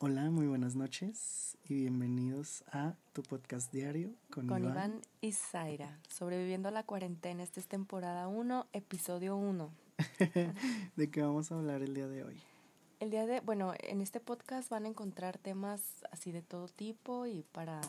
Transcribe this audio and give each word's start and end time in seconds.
Hola, 0.00 0.30
muy 0.30 0.46
buenas 0.46 0.76
noches 0.76 1.58
y 1.68 1.74
bienvenidos 1.74 2.62
a 2.70 2.94
tu 3.12 3.24
podcast 3.24 3.72
diario 3.72 4.14
con, 4.30 4.46
con 4.46 4.62
Iván. 4.62 4.72
Iván 4.72 5.00
y 5.20 5.32
Zaira. 5.32 5.98
Sobreviviendo 6.08 6.68
a 6.68 6.70
la 6.70 6.84
cuarentena, 6.84 7.42
esta 7.42 7.58
es 7.58 7.66
temporada 7.66 8.28
1, 8.28 8.68
episodio 8.72 9.36
1. 9.36 9.72
¿De 10.96 11.10
qué 11.10 11.20
vamos 11.20 11.50
a 11.50 11.56
hablar 11.56 11.82
el 11.82 11.94
día 11.94 12.06
de 12.06 12.22
hoy? 12.22 12.40
El 13.00 13.10
día 13.10 13.26
de, 13.26 13.40
bueno, 13.40 13.74
en 13.80 14.00
este 14.00 14.20
podcast 14.20 14.70
van 14.70 14.84
a 14.84 14.88
encontrar 14.88 15.36
temas 15.36 15.82
así 16.12 16.30
de 16.30 16.42
todo 16.42 16.68
tipo 16.68 17.26
y 17.26 17.42
para 17.50 17.80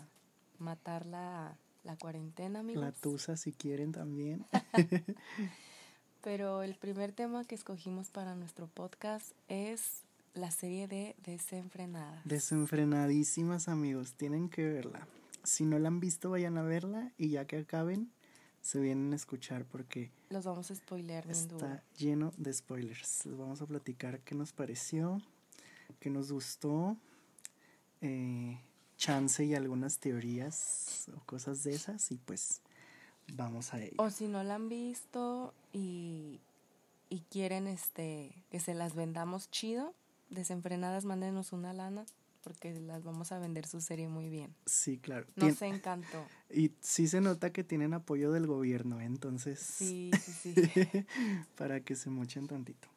matar 0.57 1.05
la, 1.05 1.59
la 1.83 1.95
cuarentena, 1.95 2.61
amigos. 2.61 2.85
La 2.85 2.91
tusa 2.91 3.37
si 3.37 3.51
quieren 3.51 3.91
también. 3.91 4.47
Pero 6.23 6.63
el 6.63 6.73
primer 6.73 7.11
tema 7.11 7.45
que 7.45 7.53
escogimos 7.53 8.09
para 8.09 8.33
nuestro 8.33 8.65
podcast 8.65 9.31
es 9.47 10.01
la 10.33 10.51
serie 10.51 10.87
de 10.87 11.15
Desenfrenadas. 11.23 12.23
Desenfrenadísimas 12.25 13.67
amigos, 13.67 14.13
tienen 14.13 14.49
que 14.49 14.63
verla. 14.63 15.07
Si 15.43 15.65
no 15.65 15.79
la 15.79 15.87
han 15.87 15.99
visto, 15.99 16.29
vayan 16.29 16.57
a 16.57 16.63
verla 16.63 17.11
y 17.17 17.29
ya 17.29 17.45
que 17.45 17.57
acaben, 17.57 18.11
se 18.61 18.79
vienen 18.79 19.13
a 19.13 19.15
escuchar 19.15 19.65
porque 19.65 20.11
Los 20.29 20.45
vamos 20.45 20.69
a 20.69 20.75
spoilear 20.75 21.25
bien 21.25 21.35
está 21.35 21.83
lleno 21.97 22.33
de 22.37 22.53
spoilers. 22.53 23.25
Les 23.25 23.37
vamos 23.37 23.61
a 23.61 23.65
platicar 23.65 24.19
qué 24.19 24.35
nos 24.35 24.53
pareció, 24.53 25.21
qué 25.99 26.09
nos 26.09 26.31
gustó, 26.31 26.97
eh, 28.01 28.59
chance 28.97 29.43
y 29.43 29.55
algunas 29.55 29.99
teorías 29.99 31.09
o 31.15 31.19
cosas 31.25 31.63
de 31.63 31.73
esas 31.73 32.11
y 32.11 32.17
pues 32.17 32.61
vamos 33.33 33.73
a 33.73 33.81
ello. 33.81 33.95
O 33.97 34.09
si 34.09 34.27
no 34.27 34.43
la 34.43 34.55
han 34.55 34.69
visto 34.69 35.53
y, 35.71 36.41
y 37.09 37.21
quieren 37.31 37.67
este 37.67 38.43
que 38.51 38.59
se 38.59 38.73
las 38.73 38.93
vendamos 38.93 39.49
chido, 39.49 39.93
desenfrenadas, 40.29 41.05
mándenos 41.05 41.53
una 41.53 41.73
lana 41.73 42.05
porque 42.43 42.73
las 42.79 43.03
vamos 43.03 43.31
a 43.33 43.39
vender 43.39 43.67
su 43.67 43.81
serie 43.81 44.07
muy 44.07 44.29
bien. 44.29 44.53
Sí, 44.65 44.97
claro. 44.97 45.25
Tien- 45.35 45.49
Nos 45.49 45.61
encantó. 45.61 46.25
Y 46.49 46.71
sí 46.79 47.07
se 47.07 47.19
nota 47.21 47.51
que 47.51 47.63
tienen 47.65 47.93
apoyo 47.93 48.31
del 48.31 48.47
gobierno, 48.47 48.99
¿eh? 49.01 49.05
entonces, 49.05 49.59
Sí, 49.59 50.09
sí, 50.23 50.53
sí. 50.53 50.55
para 51.57 51.81
que 51.81 51.95
se 51.95 52.09
mochen 52.09 52.47
tantito. 52.47 52.87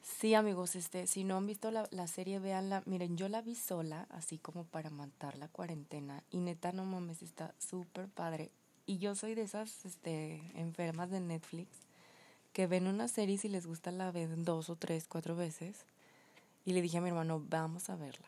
Sí, 0.00 0.34
amigos, 0.34 0.74
este, 0.76 1.06
si 1.06 1.22
no 1.24 1.36
han 1.36 1.46
visto 1.46 1.70
la, 1.70 1.86
la 1.90 2.06
serie, 2.06 2.38
véanla. 2.38 2.82
Miren, 2.86 3.16
yo 3.16 3.28
la 3.28 3.40
vi 3.42 3.54
sola, 3.54 4.06
así 4.10 4.38
como 4.38 4.64
para 4.64 4.90
matar 4.90 5.36
la 5.38 5.48
cuarentena. 5.48 6.22
Y 6.30 6.38
neta, 6.38 6.72
no 6.72 6.84
mames, 6.84 7.22
está 7.22 7.54
súper 7.58 8.08
padre. 8.08 8.50
Y 8.86 8.98
yo 8.98 9.14
soy 9.14 9.34
de 9.34 9.42
esas 9.42 9.84
este, 9.84 10.40
enfermas 10.54 11.10
de 11.10 11.20
Netflix 11.20 11.68
que 12.52 12.66
ven 12.66 12.86
una 12.88 13.06
serie 13.08 13.36
y 13.36 13.38
si 13.38 13.48
les 13.48 13.66
gusta 13.66 13.90
la 13.92 14.10
ven 14.10 14.44
dos 14.44 14.70
o 14.70 14.76
tres, 14.76 15.06
cuatro 15.08 15.36
veces. 15.36 15.84
Y 16.64 16.72
le 16.72 16.82
dije 16.82 16.98
a 16.98 17.00
mi 17.00 17.08
hermano, 17.08 17.44
vamos 17.48 17.90
a 17.90 17.96
verla. 17.96 18.26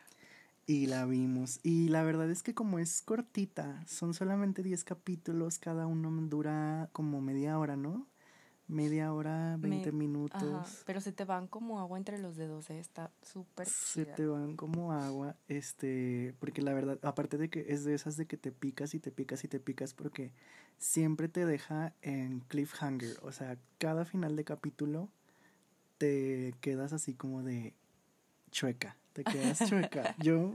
Y 0.67 0.87
la 0.87 1.05
vimos. 1.05 1.61
Y 1.63 1.89
la 1.89 2.03
verdad 2.03 2.31
es 2.31 2.43
que 2.43 2.55
como 2.55 2.79
es 2.79 3.03
cortita, 3.03 3.85
son 3.87 4.15
solamente 4.15 4.63
10 4.63 4.83
capítulos, 4.83 5.59
cada 5.59 5.87
uno 5.87 6.11
dura 6.29 6.89
como 6.93 7.21
media 7.21 7.59
hora, 7.59 7.77
¿no? 7.77 8.07
Media 8.67 9.13
hora, 9.13 9.57
20 9.61 9.93
Me- 9.93 9.99
minutos. 9.99 10.43
Ajá, 10.43 10.65
pero 10.87 11.03
se 11.03 11.13
te 11.13 11.25
van 11.25 11.49
como 11.49 11.81
agua 11.81 11.99
entre 11.99 12.19
los 12.19 12.37
dedos, 12.37 12.71
¿eh? 12.71 12.79
está 12.79 13.11
súper 13.21 13.69
Se 13.69 14.05
chida. 14.07 14.15
te 14.15 14.27
van 14.27 14.57
como 14.57 14.93
agua, 14.93 15.37
este, 15.49 16.35
porque 16.41 16.63
la 16.63 16.73
verdad, 16.73 16.99
aparte 17.03 17.37
de 17.37 17.51
que 17.51 17.67
es 17.69 17.85
de 17.85 17.95
esas 17.95 18.17
de 18.17 18.25
que 18.27 18.39
te 18.39 18.51
picas 18.51 18.95
y 18.95 19.01
te 19.01 19.11
picas 19.11 19.45
y 19.45 19.49
te 19.49 19.61
picas, 19.61 19.93
porque 19.93 20.33
siempre 20.79 21.29
te 21.29 21.45
deja 21.45 21.93
en 22.01 22.41
cliffhanger, 22.41 23.19
o 23.23 23.33
sea, 23.33 23.59
cada 23.77 24.07
final 24.07 24.35
de 24.35 24.45
capítulo 24.45 25.11
te 25.99 26.55
quedas 26.63 26.95
así 26.95 27.13
como 27.15 27.43
de 27.43 27.75
chueca, 28.55 28.97
te 29.13 29.25
quedas 29.25 29.59
chueca. 29.69 30.15
Yo 30.19 30.55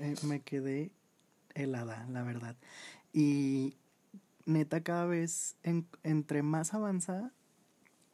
eh, 0.00 0.14
me 0.22 0.40
quedé 0.40 0.92
helada, 1.54 2.06
la 2.10 2.22
verdad. 2.22 2.56
Y 3.12 3.76
neta, 4.46 4.82
cada 4.82 5.04
vez 5.04 5.56
en- 5.64 5.86
entre 6.04 6.42
más 6.42 6.74
avanza, 6.74 7.32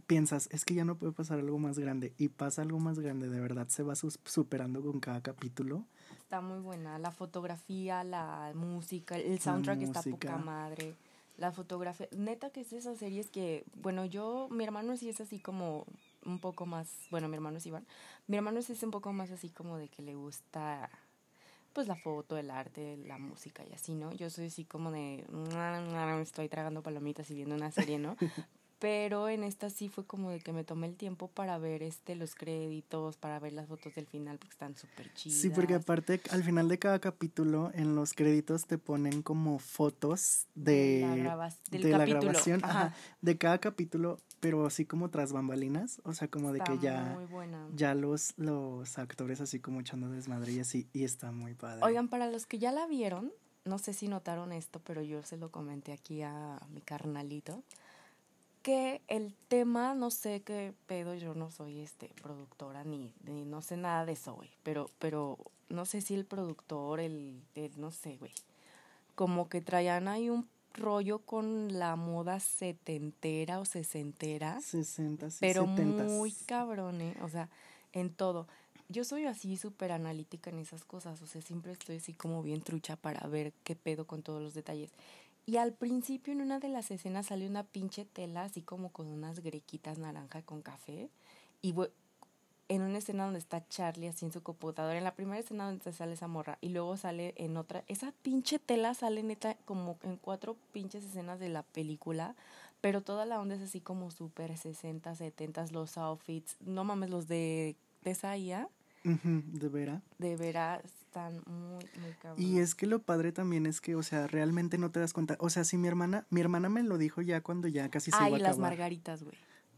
piensas, 0.07 0.49
es 0.51 0.65
que 0.65 0.75
ya 0.75 0.85
no 0.85 0.97
puede 0.97 1.13
pasar 1.13 1.39
algo 1.39 1.59
más 1.59 1.79
grande. 1.79 2.15
Y 2.19 2.29
pasa 2.29 2.63
algo 2.63 2.81
más 2.81 2.99
grande, 2.99 3.29
de 3.29 3.41
verdad, 3.41 3.69
se 3.69 3.83
va 3.83 3.95
superando 3.95 4.83
con 4.83 5.01
cada 5.01 5.21
capítulo. 5.21 5.85
Está 6.19 6.41
muy 6.41 6.61
buena. 6.61 6.99
La 6.99 7.11
fotografía, 7.11 8.03
la 8.05 8.53
música, 8.55 9.19
el 9.19 9.39
soundtrack 9.39 9.83
está 9.83 10.03
poca 10.03 10.37
madre. 10.39 10.95
La 11.37 11.53
fotografía, 11.53 12.09
neta 12.17 12.51
que 12.51 12.61
es 12.63 12.71
de 12.71 12.79
esas 12.79 12.99
series 12.99 13.31
que, 13.31 13.65
bueno, 13.83 14.05
yo, 14.05 14.49
mi 14.51 14.65
hermano 14.65 14.97
sí 14.97 15.09
es 15.09 15.21
así 15.21 15.39
como 15.39 15.87
un 16.31 16.39
poco 16.39 16.67
más, 16.67 16.89
bueno, 17.11 17.29
mi 17.29 17.35
hermano 17.35 17.59
es 17.59 17.67
Iván, 17.67 17.87
mi 18.27 18.37
hermano 18.37 18.63
sí 18.63 18.73
es 18.73 18.83
un 18.83 18.91
poco 18.91 19.13
más 19.13 19.31
así 19.31 19.51
como 19.51 19.77
de 19.77 19.89
que 19.89 20.03
le 20.03 20.15
gusta, 20.15 20.89
pues 21.73 21.87
la 21.87 21.97
foto, 21.97 22.37
el 22.39 22.51
arte, 22.51 22.97
la 23.07 23.19
música 23.19 23.63
y 23.69 23.73
así, 23.73 23.95
¿no? 23.95 24.13
Yo 24.13 24.31
soy 24.31 24.47
así 24.47 24.65
como 24.65 24.91
de, 24.91 25.25
estoy 26.23 26.49
tragando 26.49 26.83
palomitas 26.83 27.31
y 27.31 27.35
viendo 27.35 27.55
una 27.55 27.71
serie, 27.71 27.99
¿no? 27.99 28.17
Pero 28.81 29.29
en 29.29 29.45
esta 29.45 29.69
sí 29.69 29.91
fue 29.91 30.07
como 30.07 30.31
de 30.31 30.41
que 30.41 30.55
me 30.55 30.65
tomé 30.65 30.87
el 30.87 30.97
tiempo 30.97 31.29
para 31.29 31.59
ver 31.59 31.83
este 31.83 32.15
los 32.15 32.35
créditos, 32.35 33.19
para 33.19 33.39
ver 33.39 33.53
las 33.53 33.69
fotos 33.69 33.95
del 33.95 34.07
final 34.07 34.39
porque 34.39 34.53
están 34.55 34.75
súper 34.75 35.13
chidas. 35.13 35.39
Sí, 35.39 35.51
porque 35.51 35.75
aparte 35.75 36.19
al 36.31 36.43
final 36.43 36.67
de 36.69 36.79
cada 36.79 36.99
capítulo, 36.99 37.71
en 37.75 37.95
los 37.95 38.15
créditos 38.15 38.65
te 38.65 38.79
ponen 38.79 39.21
como 39.21 39.59
fotos 39.59 40.47
de, 40.55 41.01
la 41.03 41.15
grabas- 41.15 41.59
del 41.71 41.83
de 41.83 41.91
la 41.91 42.07
grabación, 42.07 42.61
ajá. 42.65 42.85
ajá, 42.87 42.95
de 43.21 43.37
cada 43.37 43.59
capítulo, 43.59 44.19
pero 44.41 44.67
así 44.67 44.87
como 44.87 45.11
tras 45.11 45.33
bambalinas, 45.33 46.01
o 46.05 46.15
sea, 46.15 46.29
como 46.29 46.53
de 46.53 46.61
que 46.61 46.79
ya, 46.79 47.19
ya 47.75 47.95
los, 47.95 48.35
los 48.39 48.99
actores 48.99 49.41
así 49.41 49.61
como 49.61 49.81
echando 49.81 50.09
desmadre 50.09 50.53
y 50.53 50.61
así, 50.61 50.89
y 50.93 51.05
está 51.05 51.31
muy 51.31 51.55
padre. 51.55 51.85
Oigan, 51.85 52.09
para 52.09 52.31
los 52.31 52.47
que 52.47 52.59
ya 52.59 52.73
la 52.73 52.87
vieron, 52.87 53.33
no 53.67 53.79
sé 53.79 53.93
si 53.93 54.09
notaron 54.09 54.53
esto, 54.53 54.81
pero 54.81 55.03
yo 55.03 55.23
se 55.23 55.37
lo 55.37 55.51
comenté 55.51 55.93
aquí 55.93 56.23
a 56.23 56.59
mi 56.71 56.81
carnalito, 56.81 57.63
que 58.63 59.03
el 59.09 59.35
tema, 59.49 59.95
no 59.95 60.11
sé 60.11 60.43
qué 60.43 60.75
pedo, 60.87 61.15
yo 61.15 61.35
no 61.35 61.51
soy 61.51 61.81
este 61.81 62.11
productora 62.23 62.83
ni, 62.85 63.15
ni 63.25 63.45
no 63.45 63.61
sé 63.63 63.77
nada 63.77 64.07
de 64.07 64.13
eso, 64.13 64.35
güey, 64.35 64.51
pero, 64.63 64.91
pero 64.99 65.39
no 65.69 65.85
sé 65.85 66.01
si 66.01 66.15
el 66.15 66.25
productor, 66.25 67.01
el, 67.01 67.43
el 67.55 67.79
no 67.79 67.91
sé, 67.91 68.17
güey, 68.17 68.33
como 69.15 69.51
que 69.51 69.61
traían 69.61 70.09
ahí 70.09 70.31
un 70.31 70.49
rollo 70.75 71.21
con 71.21 71.79
la 71.79 71.97
moda 71.97 72.41
setentera 72.41 73.61
o 73.61 73.65
sesentera. 73.65 74.61
60, 74.61 75.29
pero 75.41 75.67
70. 75.67 76.05
muy 76.05 76.33
cabrón, 76.33 77.01
¿eh? 77.01 77.17
O 77.23 77.29
sea, 77.29 77.49
en 77.93 78.11
todo. 78.11 78.47
Yo 78.89 79.05
soy 79.05 79.27
así 79.27 79.57
súper 79.57 79.93
analítica 79.93 80.51
en 80.51 80.59
esas 80.59 80.85
cosas, 80.85 81.23
o 81.23 81.27
sea, 81.27 81.41
siempre 81.43 81.73
estoy 81.73 81.97
así 81.97 82.13
como 82.13 82.43
bien 82.43 82.61
trucha 82.61 82.97
para 82.97 83.27
ver 83.29 83.53
qué 83.63 83.77
pedo 83.77 84.07
con 84.07 84.23
todos 84.23 84.43
los 84.43 84.55
detalles. 84.55 84.91
Y 85.47 85.57
al 85.57 85.73
principio 85.73 86.33
en 86.33 86.41
una 86.41 86.59
de 86.59 86.69
las 86.69 86.91
escenas 86.91 87.27
sale 87.27 87.47
una 87.47 87.65
pinche 87.65 88.05
tela 88.05 88.43
así 88.43 88.63
como 88.63 88.91
con 88.91 89.07
unas 89.07 89.41
grequitas 89.41 89.99
naranja 89.99 90.43
con 90.43 90.63
café. 90.63 91.09
Y 91.63 91.75
en 92.71 92.83
una 92.83 92.99
escena 92.99 93.25
donde 93.25 93.41
está 93.41 93.67
Charlie 93.69 94.07
así 94.09 94.25
en 94.25 94.33
su 94.33 94.43
computadora, 94.43 94.97
en 94.97 95.03
la 95.05 95.15
primera 95.15 95.39
escena 95.41 95.67
donde 95.67 95.93
sale 95.93 96.13
esa 96.15 96.29
morra, 96.29 96.57
y 96.61 96.69
luego 96.71 96.97
sale 96.97 97.35
en 97.37 97.57
otra, 97.57 97.83
esa 97.89 98.13
pinche 98.23 98.59
tela 98.61 98.95
sale 98.95 99.23
neta 99.25 99.57
como 99.65 99.99
en 100.05 100.17
cuatro 100.17 100.57
pinches 100.73 101.05
escenas 101.05 101.41
de 101.41 101.49
la 101.49 101.65
película, 101.65 102.37
pero 102.81 103.01
toda 103.03 103.27
la 103.27 103.41
onda 103.41 103.57
es 103.57 103.61
así 103.63 103.81
como 103.81 104.11
súper 104.13 104.57
60, 104.57 105.15
70, 105.17 105.67
los 105.73 105.99
outfits, 105.99 106.57
no 106.65 106.85
mames, 106.85 107.11
los 107.11 107.27
de, 107.27 107.77
de 108.03 108.11
esa 108.13 108.37
IA, 108.37 108.69
Ujú, 109.05 109.43
de 109.47 109.69
veras. 109.69 110.03
de 110.19 110.37
veras 110.37 110.85
están 110.85 111.43
muy, 111.47 111.89
muy 112.01 112.13
cabrón. 112.21 112.45
Y 112.45 112.59
es 112.61 112.75
que 112.77 112.87
lo 112.87 113.01
padre 113.03 113.33
también 113.33 113.67
es 113.67 113.81
que, 113.81 113.97
o 113.97 114.03
sea, 114.05 114.27
realmente 114.29 114.79
no 114.79 114.91
te 114.91 115.01
das 115.01 115.13
cuenta. 115.13 115.37
O 115.41 115.51
sea, 115.51 115.65
si 115.65 115.77
mi 115.77 115.89
hermana, 115.89 116.25
mi 116.31 116.41
hermana 116.41 116.69
me 116.69 116.83
lo 116.85 116.99
dijo 116.99 117.21
ya 117.23 117.41
cuando 117.43 117.67
ya 117.67 117.89
casi 117.89 118.11
se 118.13 118.19
Ay, 118.19 118.29
iba 118.29 118.37
a 118.37 118.41
las 118.41 118.51
acabar. 118.53 118.71
margaritas, 118.71 119.25
güey. 119.25 119.37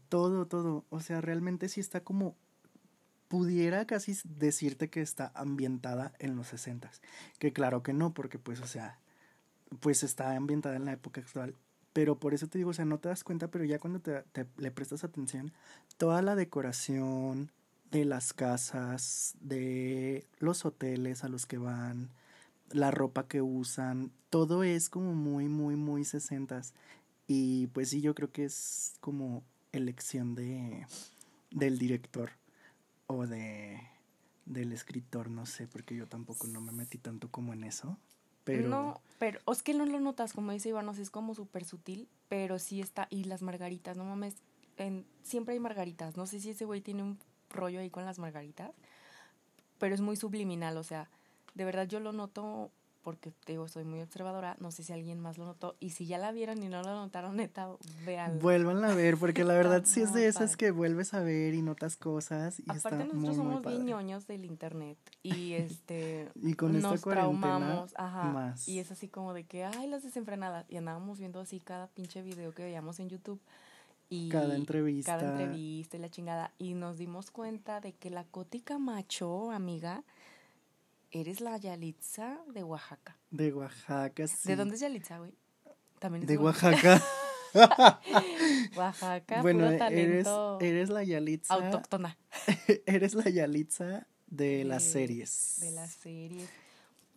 Todo, 0.09 0.45
todo. 0.45 0.83
O 0.91 0.99
sea, 0.99 1.21
realmente 1.21 1.69
sí 1.69 1.79
está 1.79 2.01
como. 2.01 2.35
Pudiera 3.33 3.87
casi 3.87 4.15
decirte 4.25 4.91
que 4.91 5.01
está 5.01 5.31
ambientada 5.33 6.13
en 6.19 6.35
los 6.35 6.49
sesentas. 6.49 7.01
Que 7.39 7.51
claro 7.51 7.81
que 7.81 7.91
no, 7.91 8.13
porque 8.13 8.37
pues, 8.37 8.59
o 8.59 8.67
sea, 8.67 8.99
pues 9.79 10.03
está 10.03 10.35
ambientada 10.35 10.75
en 10.75 10.85
la 10.85 10.91
época 10.91 11.21
actual. 11.21 11.55
Pero 11.93 12.19
por 12.19 12.35
eso 12.35 12.45
te 12.45 12.59
digo, 12.59 12.69
o 12.69 12.73
sea, 12.75 12.85
no 12.85 12.99
te 12.99 13.09
das 13.09 13.23
cuenta, 13.23 13.47
pero 13.49 13.65
ya 13.65 13.79
cuando 13.79 13.99
te, 14.01 14.21
te- 14.33 14.45
le 14.57 14.69
prestas 14.69 15.03
atención, 15.03 15.51
toda 15.97 16.21
la 16.21 16.35
decoración 16.35 17.51
de 17.89 18.05
las 18.05 18.33
casas, 18.33 19.33
de 19.39 20.27
los 20.37 20.63
hoteles 20.63 21.23
a 21.23 21.27
los 21.27 21.47
que 21.47 21.57
van, 21.57 22.11
la 22.69 22.91
ropa 22.91 23.27
que 23.27 23.41
usan, 23.41 24.11
todo 24.29 24.63
es 24.63 24.89
como 24.89 25.15
muy, 25.15 25.47
muy, 25.49 25.75
muy 25.75 26.05
sesentas. 26.05 26.75
Y 27.25 27.65
pues 27.73 27.89
sí, 27.89 27.99
yo 27.99 28.13
creo 28.13 28.31
que 28.31 28.45
es 28.45 28.93
como 28.99 29.43
elección 29.71 30.35
de 30.35 30.85
del 31.49 31.79
director 31.79 32.29
o 33.15 33.27
de 33.27 33.79
del 34.45 34.73
escritor, 34.73 35.29
no 35.29 35.45
sé, 35.45 35.67
porque 35.67 35.95
yo 35.95 36.07
tampoco 36.07 36.47
no 36.47 36.59
me 36.61 36.71
metí 36.71 36.97
tanto 36.97 37.29
como 37.29 37.53
en 37.53 37.63
eso. 37.63 37.97
Pero 38.43 38.67
No, 38.67 39.01
pero 39.19 39.39
es 39.49 39.63
que 39.63 39.73
no 39.73 39.85
lo 39.85 39.99
notas, 39.99 40.33
como 40.33 40.51
dice 40.51 40.69
Iván, 40.69 40.89
o 40.89 40.91
es 40.91 41.09
como 41.09 41.33
súper 41.33 41.63
sutil, 41.63 42.09
pero 42.27 42.59
sí 42.59 42.81
está, 42.81 43.07
y 43.09 43.23
las 43.23 43.41
margaritas, 43.41 43.95
no 43.95 44.03
mames, 44.03 44.35
en, 44.77 45.05
siempre 45.23 45.53
hay 45.53 45.59
margaritas, 45.59 46.17
no 46.17 46.25
sé 46.25 46.41
si 46.41 46.49
ese 46.49 46.65
güey 46.65 46.81
tiene 46.81 47.03
un 47.03 47.17
rollo 47.49 47.79
ahí 47.79 47.89
con 47.89 48.05
las 48.05 48.19
margaritas, 48.19 48.71
pero 49.79 49.95
es 49.95 50.01
muy 50.01 50.17
subliminal, 50.17 50.75
o 50.75 50.83
sea, 50.83 51.09
de 51.55 51.63
verdad 51.63 51.87
yo 51.87 52.01
lo 52.01 52.11
noto 52.11 52.69
porque 53.03 53.31
te 53.31 53.53
digo, 53.53 53.67
soy 53.67 53.83
muy 53.83 54.01
observadora, 54.01 54.55
no 54.59 54.71
sé 54.71 54.83
si 54.83 54.93
alguien 54.93 55.19
más 55.19 55.37
lo 55.37 55.45
notó, 55.45 55.75
y 55.79 55.91
si 55.91 56.05
ya 56.07 56.17
la 56.17 56.31
vieron 56.31 56.63
y 56.63 56.69
no 56.69 56.81
la 56.81 56.93
notaron, 56.93 57.35
neta, 57.35 57.69
vean. 58.05 58.39
Vuelvan 58.39 58.83
a 58.85 58.95
ver, 58.95 59.17
porque 59.17 59.43
la 59.43 59.53
verdad 59.53 59.83
sí 59.85 60.01
es 60.01 60.13
de 60.13 60.27
esas 60.27 60.55
que 60.57 60.71
vuelves 60.71 61.13
a 61.13 61.19
ver 61.19 61.53
y 61.53 61.61
notas 61.61 61.97
cosas. 61.97 62.59
Y 62.59 62.63
Aparte 62.67 63.05
nosotros 63.05 63.35
somos 63.35 63.61
bien 63.61 63.85
ñoños 63.85 64.25
del 64.25 64.45
internet, 64.45 64.97
y 65.21 65.53
este, 65.53 66.29
y 66.41 66.53
con 66.53 66.79
nos 66.79 67.01
traumamos, 67.01 67.93
ajá, 67.97 68.31
más. 68.31 68.67
y 68.67 68.79
es 68.79 68.91
así 68.91 69.09
como 69.09 69.33
de 69.33 69.43
que, 69.43 69.65
ay, 69.65 69.87
las 69.87 70.03
desenfrenadas, 70.03 70.65
y 70.69 70.77
andábamos 70.77 71.19
viendo 71.19 71.41
así 71.41 71.59
cada 71.59 71.87
pinche 71.87 72.21
video 72.21 72.53
que 72.53 72.63
veíamos 72.63 72.99
en 72.99 73.09
YouTube, 73.09 73.41
y 74.09 74.29
cada 74.29 74.55
entrevista. 74.55 75.17
Cada 75.17 75.31
entrevista 75.31 75.97
y 75.97 75.99
la 75.99 76.09
chingada, 76.09 76.51
y 76.57 76.73
nos 76.73 76.97
dimos 76.97 77.31
cuenta 77.31 77.81
de 77.81 77.93
que 77.93 78.09
la 78.09 78.23
Cótica 78.23 78.77
Macho, 78.77 79.51
amiga, 79.51 80.03
eres 81.13 81.41
la 81.41 81.57
Yalitza 81.57 82.39
de 82.47 82.63
Oaxaca. 82.63 83.15
De 83.29 83.53
Oaxaca, 83.53 84.27
sí. 84.27 84.49
¿De 84.49 84.55
dónde 84.55 84.75
es 84.75 84.81
Yalitza, 84.81 85.19
güey? 85.19 85.31
También 85.99 86.23
es 86.23 86.27
de 86.27 86.37
Oaxaca. 86.37 87.01
Oaxaca, 88.75 89.41
bueno, 89.43 89.69
eres, 89.69 90.27
eres 90.59 90.89
la 90.89 91.03
Yalitza. 91.03 91.53
Autóctona. 91.53 92.17
eres 92.87 93.13
la 93.13 93.29
Yalitza 93.29 94.07
de, 94.27 94.63
las 94.65 94.83
series. 94.83 95.57
De 95.61 95.71
las 95.71 95.91
series. 95.91 96.49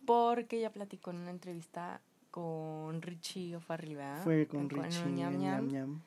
Porque 0.05 0.59
ella 0.59 0.71
platicó 0.71 1.09
en 1.11 1.17
una 1.17 1.31
entrevista 1.31 1.99
con 2.29 3.01
Richie 3.01 3.55
O'Farrill, 3.55 3.97
Fue 4.23 4.47
con, 4.47 4.69
Richie. 4.69 5.07
ñam, 5.07 5.39
ñam, 5.39 6.01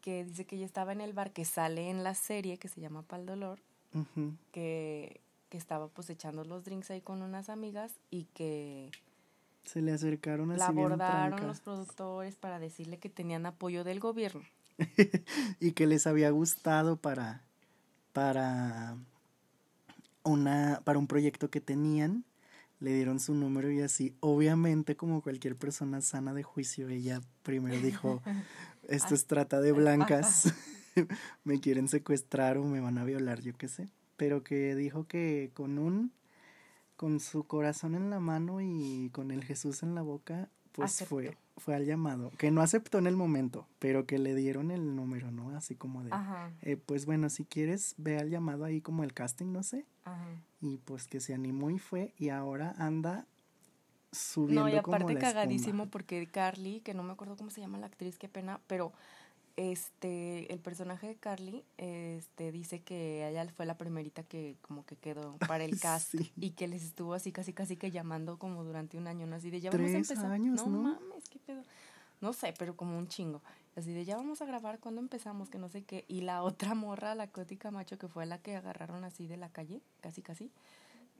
que 0.00 0.24
dice 0.24 0.44
que 0.44 0.56
ella 0.56 0.66
estaba 0.66 0.92
en 0.92 1.00
el 1.00 1.12
bar 1.12 1.32
que 1.32 1.44
sale 1.44 1.90
en 1.90 2.04
la 2.04 2.14
serie 2.14 2.58
que 2.58 2.68
se 2.68 2.80
llama 2.80 3.02
Pal 3.02 3.26
Dolor. 3.26 3.60
Que 4.52 5.20
que 5.54 5.58
estaba 5.58 5.86
pues 5.86 6.10
echando 6.10 6.44
los 6.44 6.64
drinks 6.64 6.90
ahí 6.90 7.00
con 7.00 7.22
unas 7.22 7.48
amigas 7.48 7.92
y 8.10 8.24
que 8.34 8.90
se 9.62 9.82
le 9.82 9.92
acercaron 9.92 10.48
la 10.58 10.66
abordaron 10.66 11.46
los 11.46 11.60
productores 11.60 12.34
para 12.34 12.58
decirle 12.58 12.98
que 12.98 13.08
tenían 13.08 13.46
apoyo 13.46 13.84
del 13.84 14.00
gobierno. 14.00 14.42
Y 15.60 15.70
que 15.70 15.86
les 15.86 16.08
había 16.08 16.30
gustado 16.30 16.96
para 16.96 17.44
para 18.12 18.96
una 20.24 20.80
para 20.82 20.98
un 20.98 21.06
proyecto 21.06 21.50
que 21.50 21.60
tenían. 21.60 22.24
Le 22.80 22.92
dieron 22.92 23.20
su 23.20 23.32
número 23.32 23.70
y 23.70 23.80
así 23.80 24.12
obviamente 24.18 24.96
como 24.96 25.22
cualquier 25.22 25.54
persona 25.54 26.00
sana 26.00 26.34
de 26.34 26.42
juicio 26.42 26.88
ella 26.88 27.20
primero 27.44 27.80
dijo 27.80 28.20
esto 28.88 29.14
es 29.14 29.26
trata 29.28 29.60
de 29.60 29.70
blancas. 29.70 30.52
me 31.44 31.60
quieren 31.60 31.86
secuestrar 31.86 32.58
o 32.58 32.64
me 32.64 32.80
van 32.80 32.98
a 32.98 33.04
violar 33.04 33.40
yo 33.40 33.56
qué 33.56 33.68
sé 33.68 33.88
pero 34.16 34.42
que 34.42 34.74
dijo 34.74 35.06
que 35.06 35.50
con 35.54 35.78
un 35.78 36.12
con 36.96 37.18
su 37.20 37.44
corazón 37.44 37.94
en 37.94 38.10
la 38.10 38.20
mano 38.20 38.60
y 38.60 39.10
con 39.12 39.30
el 39.30 39.44
Jesús 39.44 39.82
en 39.82 39.94
la 39.94 40.02
boca, 40.02 40.48
pues 40.72 41.04
fue 41.04 41.36
fue 41.56 41.74
al 41.74 41.84
llamado, 41.84 42.30
que 42.36 42.50
no 42.50 42.62
aceptó 42.62 42.98
en 42.98 43.06
el 43.06 43.16
momento, 43.16 43.66
pero 43.78 44.06
que 44.06 44.18
le 44.18 44.34
dieron 44.34 44.70
el 44.70 44.96
número, 44.96 45.30
¿no? 45.30 45.50
Así 45.56 45.74
como 45.74 46.02
de, 46.02 46.10
eh, 46.62 46.76
pues 46.76 47.06
bueno, 47.06 47.28
si 47.30 47.44
quieres, 47.44 47.94
ve 47.96 48.18
al 48.18 48.28
llamado 48.28 48.64
ahí 48.64 48.80
como 48.80 49.04
el 49.04 49.12
casting, 49.12 49.52
no 49.52 49.62
sé. 49.62 49.86
Y 50.60 50.78
pues 50.78 51.06
que 51.06 51.20
se 51.20 51.34
animó 51.34 51.70
y 51.70 51.78
fue, 51.78 52.12
y 52.18 52.30
ahora 52.30 52.74
anda 52.78 53.26
subiendo. 54.10 54.62
No, 54.62 54.68
y 54.68 54.76
aparte 54.76 55.16
cagadísimo 55.16 55.86
porque 55.86 56.26
Carly, 56.26 56.80
que 56.80 56.94
no 56.94 57.02
me 57.02 57.12
acuerdo 57.12 57.36
cómo 57.36 57.50
se 57.50 57.60
llama 57.60 57.78
la 57.78 57.86
actriz, 57.86 58.18
qué 58.18 58.28
pena, 58.28 58.60
pero 58.66 58.92
este, 59.56 60.52
el 60.52 60.58
personaje 60.58 61.06
de 61.06 61.16
Carly, 61.16 61.64
este, 61.76 62.50
dice 62.52 62.80
que 62.80 63.28
ella 63.28 63.46
fue 63.54 63.66
la 63.66 63.76
primerita 63.76 64.22
que 64.22 64.56
como 64.62 64.84
que 64.84 64.96
quedó 64.96 65.36
para 65.48 65.64
el 65.64 65.78
cast 65.78 66.14
y 66.36 66.50
que 66.50 66.68
les 66.68 66.82
estuvo 66.82 67.14
así 67.14 67.32
casi 67.32 67.52
casi 67.52 67.76
que 67.76 67.90
llamando 67.90 68.38
como 68.38 68.64
durante 68.64 68.96
un 68.98 69.06
año, 69.06 69.26
¿no? 69.26 69.36
Así 69.36 69.50
de 69.50 69.60
ya 69.60 69.70
vamos 69.70 69.90
a 69.90 69.96
empezar. 69.96 70.32
Años, 70.32 70.66
no, 70.66 70.78
mames, 70.78 71.28
qué 71.28 71.38
pedo. 71.38 71.62
No 72.20 72.32
sé, 72.32 72.54
pero 72.58 72.76
como 72.76 72.96
un 72.98 73.08
chingo. 73.08 73.42
Así 73.76 73.92
de 73.92 74.04
ya 74.04 74.16
vamos 74.16 74.40
a 74.40 74.46
grabar 74.46 74.78
cuando 74.78 75.00
empezamos, 75.00 75.50
que 75.50 75.58
no 75.58 75.68
sé 75.68 75.82
qué. 75.82 76.04
Y 76.08 76.22
la 76.22 76.42
otra 76.42 76.74
morra, 76.74 77.14
la 77.14 77.26
Cótica 77.26 77.70
Macho, 77.70 77.98
que 77.98 78.08
fue 78.08 78.24
la 78.24 78.38
que 78.38 78.56
agarraron 78.56 79.04
así 79.04 79.26
de 79.26 79.36
la 79.36 79.48
calle, 79.48 79.80
casi 80.00 80.22
casi 80.22 80.50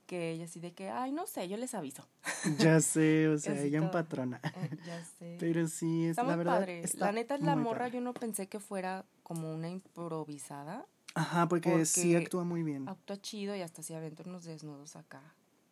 que 0.05 0.31
ella 0.31 0.45
así 0.45 0.59
de 0.59 0.73
que, 0.73 0.89
ay, 0.89 1.11
no 1.11 1.27
sé, 1.27 1.47
yo 1.47 1.57
les 1.57 1.73
aviso. 1.73 2.07
Ya 2.59 2.79
sé, 2.79 3.27
o 3.27 3.37
sea, 3.37 3.59
ella 3.59 3.79
en 3.79 3.91
patrona. 3.91 4.39
Eh, 4.43 4.77
ya 4.85 5.03
sé. 5.03 5.37
Pero 5.39 5.67
sí, 5.67 6.05
es 6.05 6.17
la 6.17 6.35
verdad. 6.35 6.67
la 6.95 7.11
neta 7.11 7.35
es 7.35 7.41
la 7.41 7.55
morra, 7.55 7.87
yo 7.87 8.01
no 8.01 8.13
pensé 8.13 8.47
que 8.47 8.59
fuera 8.59 9.05
como 9.23 9.53
una 9.53 9.69
improvisada. 9.69 10.85
Ajá, 11.15 11.47
porque, 11.47 11.85
sí 11.85 12.15
actúa 12.15 12.43
muy 12.43 12.63
bien. 12.63 12.87
Actúa 12.87 13.17
chido 13.17 13.55
y 13.55 13.61
hasta 13.61 13.81
se 13.81 13.95
aventó 13.95 14.23
unos 14.25 14.43
desnudos 14.43 14.95
acá. 14.95 15.21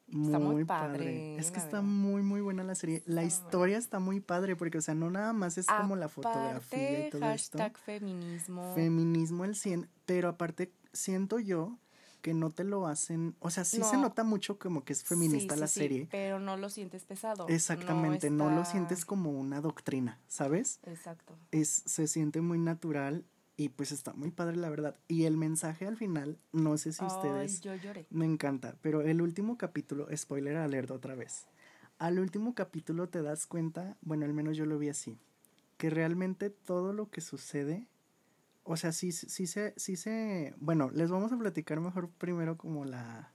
Muy 0.07 0.25
está 0.25 0.39
muy 0.39 0.65
padre. 0.65 1.37
Es 1.37 1.51
que 1.51 1.59
está 1.59 1.81
muy, 1.81 2.21
muy 2.21 2.41
buena 2.41 2.63
la 2.63 2.75
serie. 2.75 3.03
La 3.05 3.23
historia 3.23 3.77
está 3.77 3.99
muy 3.99 4.19
padre 4.19 4.55
porque, 4.55 4.77
o 4.77 4.81
sea, 4.81 4.95
no 4.95 5.09
nada 5.09 5.33
más 5.33 5.57
es 5.57 5.65
como 5.65 5.95
la 5.95 6.09
fotografía 6.09 7.07
y 7.07 7.09
todo 7.09 7.21
hashtag 7.21 7.77
feminismo. 7.77 8.73
Feminismo 8.75 9.45
el 9.45 9.55
100, 9.55 9.89
pero 10.05 10.29
aparte 10.29 10.71
siento 10.91 11.39
yo 11.39 11.77
que 12.23 12.33
no 12.33 12.51
te 12.51 12.63
lo 12.63 12.87
hacen, 12.87 13.35
o 13.41 13.49
sea, 13.49 13.65
sí 13.65 13.83
se 13.83 13.97
nota 13.97 14.23
mucho 14.23 14.57
como 14.57 14.85
que 14.85 14.93
es 14.93 15.03
feminista 15.03 15.57
la 15.57 15.67
serie. 15.67 16.07
pero 16.09 16.39
no 16.39 16.55
lo 16.55 16.69
sientes 16.69 17.03
pesado. 17.03 17.49
Exactamente, 17.49 18.29
no, 18.31 18.49
lo 18.49 18.63
sientes 18.63 19.03
como 19.03 19.31
una 19.31 19.59
doctrina, 19.59 20.21
¿sabes? 20.29 20.79
Exacto. 20.85 21.35
Es, 21.51 21.83
se 21.85 22.07
siente 22.07 22.39
muy 22.39 22.59
natural 22.59 23.25
y 23.57 23.67
pues 23.69 23.91
está 23.91 24.13
muy 24.13 24.31
padre 24.31 24.55
la 24.55 24.69
verdad. 24.69 24.95
Y 25.09 25.25
el 25.25 25.35
mensaje 25.35 25.85
al 25.85 25.97
final, 25.97 26.39
no 26.53 26.77
sé 26.77 26.93
si 26.93 27.03
ustedes... 27.03 27.59
yo 27.59 27.75
lloré. 27.75 28.07
Me 28.09 28.23
encanta, 28.23 28.77
pero 28.81 29.01
el 29.01 29.21
último 29.21 29.57
capítulo, 29.57 30.07
spoiler 30.15 30.55
alert 30.55 30.91
otra 30.91 31.15
vez. 31.15 31.45
Al 31.99 32.19
último 32.19 32.55
capítulo 32.55 33.09
te 33.09 33.21
das 33.21 33.45
cuenta, 33.45 33.97
bueno, 34.01 34.23
al 34.23 34.33
menos 34.33 34.55
yo 34.55 34.65
lo 34.65 34.79
vi 34.79 34.87
así, 34.87 35.19
que 35.77 35.89
realmente 35.89 36.49
todo 36.49 36.93
lo 36.93 37.09
que 37.09 37.19
sucede 37.19 37.85
o 38.63 38.77
sea, 38.77 38.91
sí, 38.91 39.11
sí 39.11 39.47
se, 39.47 39.73
sí 39.77 39.95
se, 39.95 40.53
bueno, 40.57 40.89
les 40.91 41.11
vamos 41.11 41.31
a 41.31 41.37
platicar 41.37 41.79
mejor 41.79 42.09
primero 42.09 42.57
como 42.57 42.85
la, 42.85 43.31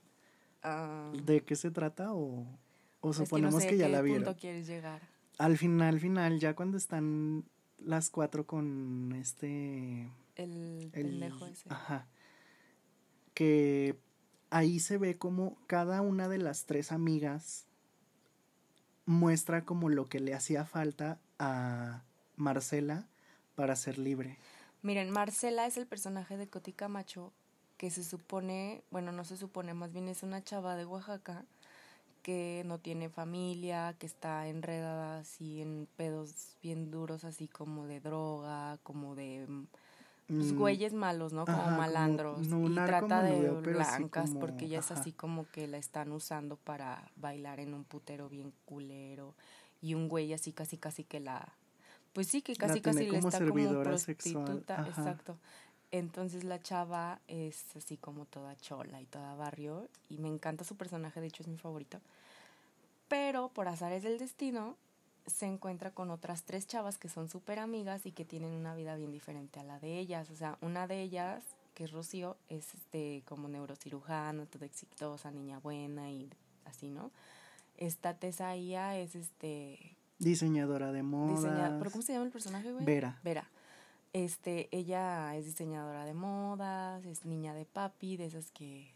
ah. 0.63 1.13
de 1.25 1.43
qué 1.43 1.57
se 1.57 1.71
trata 1.71 2.13
o, 2.15 2.47
o 3.01 3.13
suponemos 3.13 3.65
que, 3.65 3.77
ya 3.77 3.89
la 3.89 4.01
vieron. 4.03 4.25
Punto 4.25 4.41
quieres 4.41 4.67
llegar? 4.67 5.03
Al 5.39 5.57
final, 5.57 6.01
final, 6.01 6.41
ya 6.41 6.55
cuando 6.55 6.77
están 6.77 7.45
las 7.79 8.11
cuatro 8.11 8.47
con 8.47 9.13
este, 9.13 10.11
el, 10.37 10.91
pendejo 10.93 11.47
ese. 11.47 11.69
Ajá. 11.69 12.07
Que 13.35 13.99
ahí 14.51 14.81
se 14.81 14.99
ve 14.99 15.17
como 15.17 15.59
cada 15.67 16.01
una 16.01 16.29
de 16.29 16.39
las 16.39 16.65
tres 16.65 16.91
amigas 16.91 17.67
muestra 19.07 19.65
como 19.65 19.89
lo 19.89 20.09
que 20.09 20.21
le 20.21 20.35
hacía 20.35 20.65
falta 20.65 21.21
a 21.39 22.03
Marcela 22.37 23.09
para 23.55 23.77
ser 23.77 23.99
libre. 23.99 24.39
Miren, 24.83 25.11
Marcela 25.11 25.67
es 25.67 25.77
el 25.77 25.87
personaje 25.87 26.37
de 26.37 26.49
Coti 26.49 26.73
Camacho, 26.73 27.33
que 27.77 27.91
se 27.91 28.05
supone, 28.05 28.83
bueno, 28.91 29.13
no 29.13 29.25
se 29.25 29.37
supone, 29.37 29.75
más 29.75 29.93
bien 29.93 30.09
es 30.09 30.23
una 30.23 30.43
chava 30.43 30.77
de 30.77 30.85
Oaxaca 30.85 31.45
que 32.23 32.63
no 32.67 32.79
tiene 32.79 33.09
familia, 33.09 33.95
que 33.99 34.07
está 34.07 34.49
enredada 34.49 35.21
así 35.21 35.63
en 35.63 35.89
pedos 35.97 36.57
bien 36.63 36.91
duros, 36.91 37.25
así 37.25 37.49
como 37.49 37.87
de 37.87 38.01
droga, 38.01 38.79
como 38.83 39.15
de 39.15 39.47
pues, 40.29 40.53
mm. 40.53 40.59
güeyes 40.59 40.93
malos, 40.93 41.33
¿no? 41.33 41.47
Como 41.47 41.71
malandros. 41.71 42.47
y 42.47 42.75
trata 42.75 43.23
de 43.23 43.51
blancas 43.51 44.33
porque 44.39 44.67
ella 44.67 44.81
es 44.81 44.91
así 44.91 45.13
como 45.13 45.49
que 45.51 45.67
la 45.67 45.79
están 45.79 46.13
usando 46.13 46.57
para 46.57 47.11
bailar 47.17 47.61
en 47.61 47.73
un 47.73 47.85
putero 47.85 48.29
bien 48.29 48.53
culero. 48.67 49.35
Y 49.81 49.95
un 49.95 50.09
güey 50.09 50.33
así 50.35 50.53
casi 50.53 50.77
casi 50.77 51.05
que 51.05 51.21
la 51.21 51.55
pues 52.13 52.27
sí, 52.27 52.43
que 52.43 52.57
casi 52.57 52.81
casi 52.81 53.11
le 53.11 53.19
está 53.19 53.39
como 53.39 53.83
prostituta, 53.83 54.87
exacto. 54.87 55.39
Entonces 55.91 56.45
la 56.45 56.61
chava 56.61 57.21
es 57.29 57.75
así 57.75 57.97
como 57.97 58.27
toda 58.27 58.55
chola 58.57 59.01
y 59.01 59.07
toda 59.07 59.35
barrio 59.35 59.89
y 60.11 60.19
me 60.19 60.29
encanta 60.29 60.65
su 60.65 60.77
personaje, 60.77 61.21
de 61.21 61.29
hecho 61.29 61.43
es 61.43 61.49
mi 61.49 61.57
favorito. 61.57 62.01
Pero 63.09 63.49
por 63.49 63.69
azares 63.69 64.03
del 64.03 64.19
destino 64.19 64.77
se 65.27 65.47
encuentra 65.47 65.91
con 65.93 66.11
otras 66.11 66.43
tres 66.43 66.67
chavas 66.67 66.99
que 66.99 67.09
son 67.09 67.29
súper 67.29 67.59
amigas 67.59 68.05
y 68.07 68.13
que 68.13 68.25
tienen 68.25 68.53
una 68.53 68.75
vida 68.75 68.97
bien 68.97 69.13
diferente 69.13 69.61
a 69.61 69.65
la 69.65 69.79
de 69.79 69.99
ellas. 69.99 70.31
O 70.31 70.37
sea, 70.37 70.59
una 70.61 70.87
de 70.87 71.03
ellas, 71.03 71.43
que 71.75 71.85
es 71.85 71.93
Rocío, 71.93 72.37
es 72.49 72.75
este 72.75 73.23
como 73.27 73.49
neurocirujana, 73.49 74.45
toda 74.47 74.67
exitosa, 74.67 75.31
niña 75.31 75.59
buena 75.59 76.11
y 76.11 76.29
así, 76.67 76.91
¿no? 76.91 77.11
Esta 77.77 78.15
Tesaía 78.15 78.99
es 78.99 79.15
este 79.15 79.97
Diseñadora 80.19 80.93
de 80.93 81.03
moda. 81.03 81.77
¿Pero 81.79 81.91
cómo 81.91 82.03
se 82.03 82.13
llama 82.13 82.27
el 82.27 82.33
personaje, 82.33 82.73
güey? 82.73 82.85
Vera. 82.85 83.19
Vera. 83.23 83.49
Este, 84.13 84.69
ella 84.73 85.37
es 85.37 85.45
diseñadora 85.45 86.05
de 86.05 86.15
modas, 86.15 87.05
es 87.05 87.25
niña 87.25 87.55
de 87.55 87.67
papi, 87.67 88.17
de 88.17 88.27
esas 88.27 88.51
que 88.51 88.95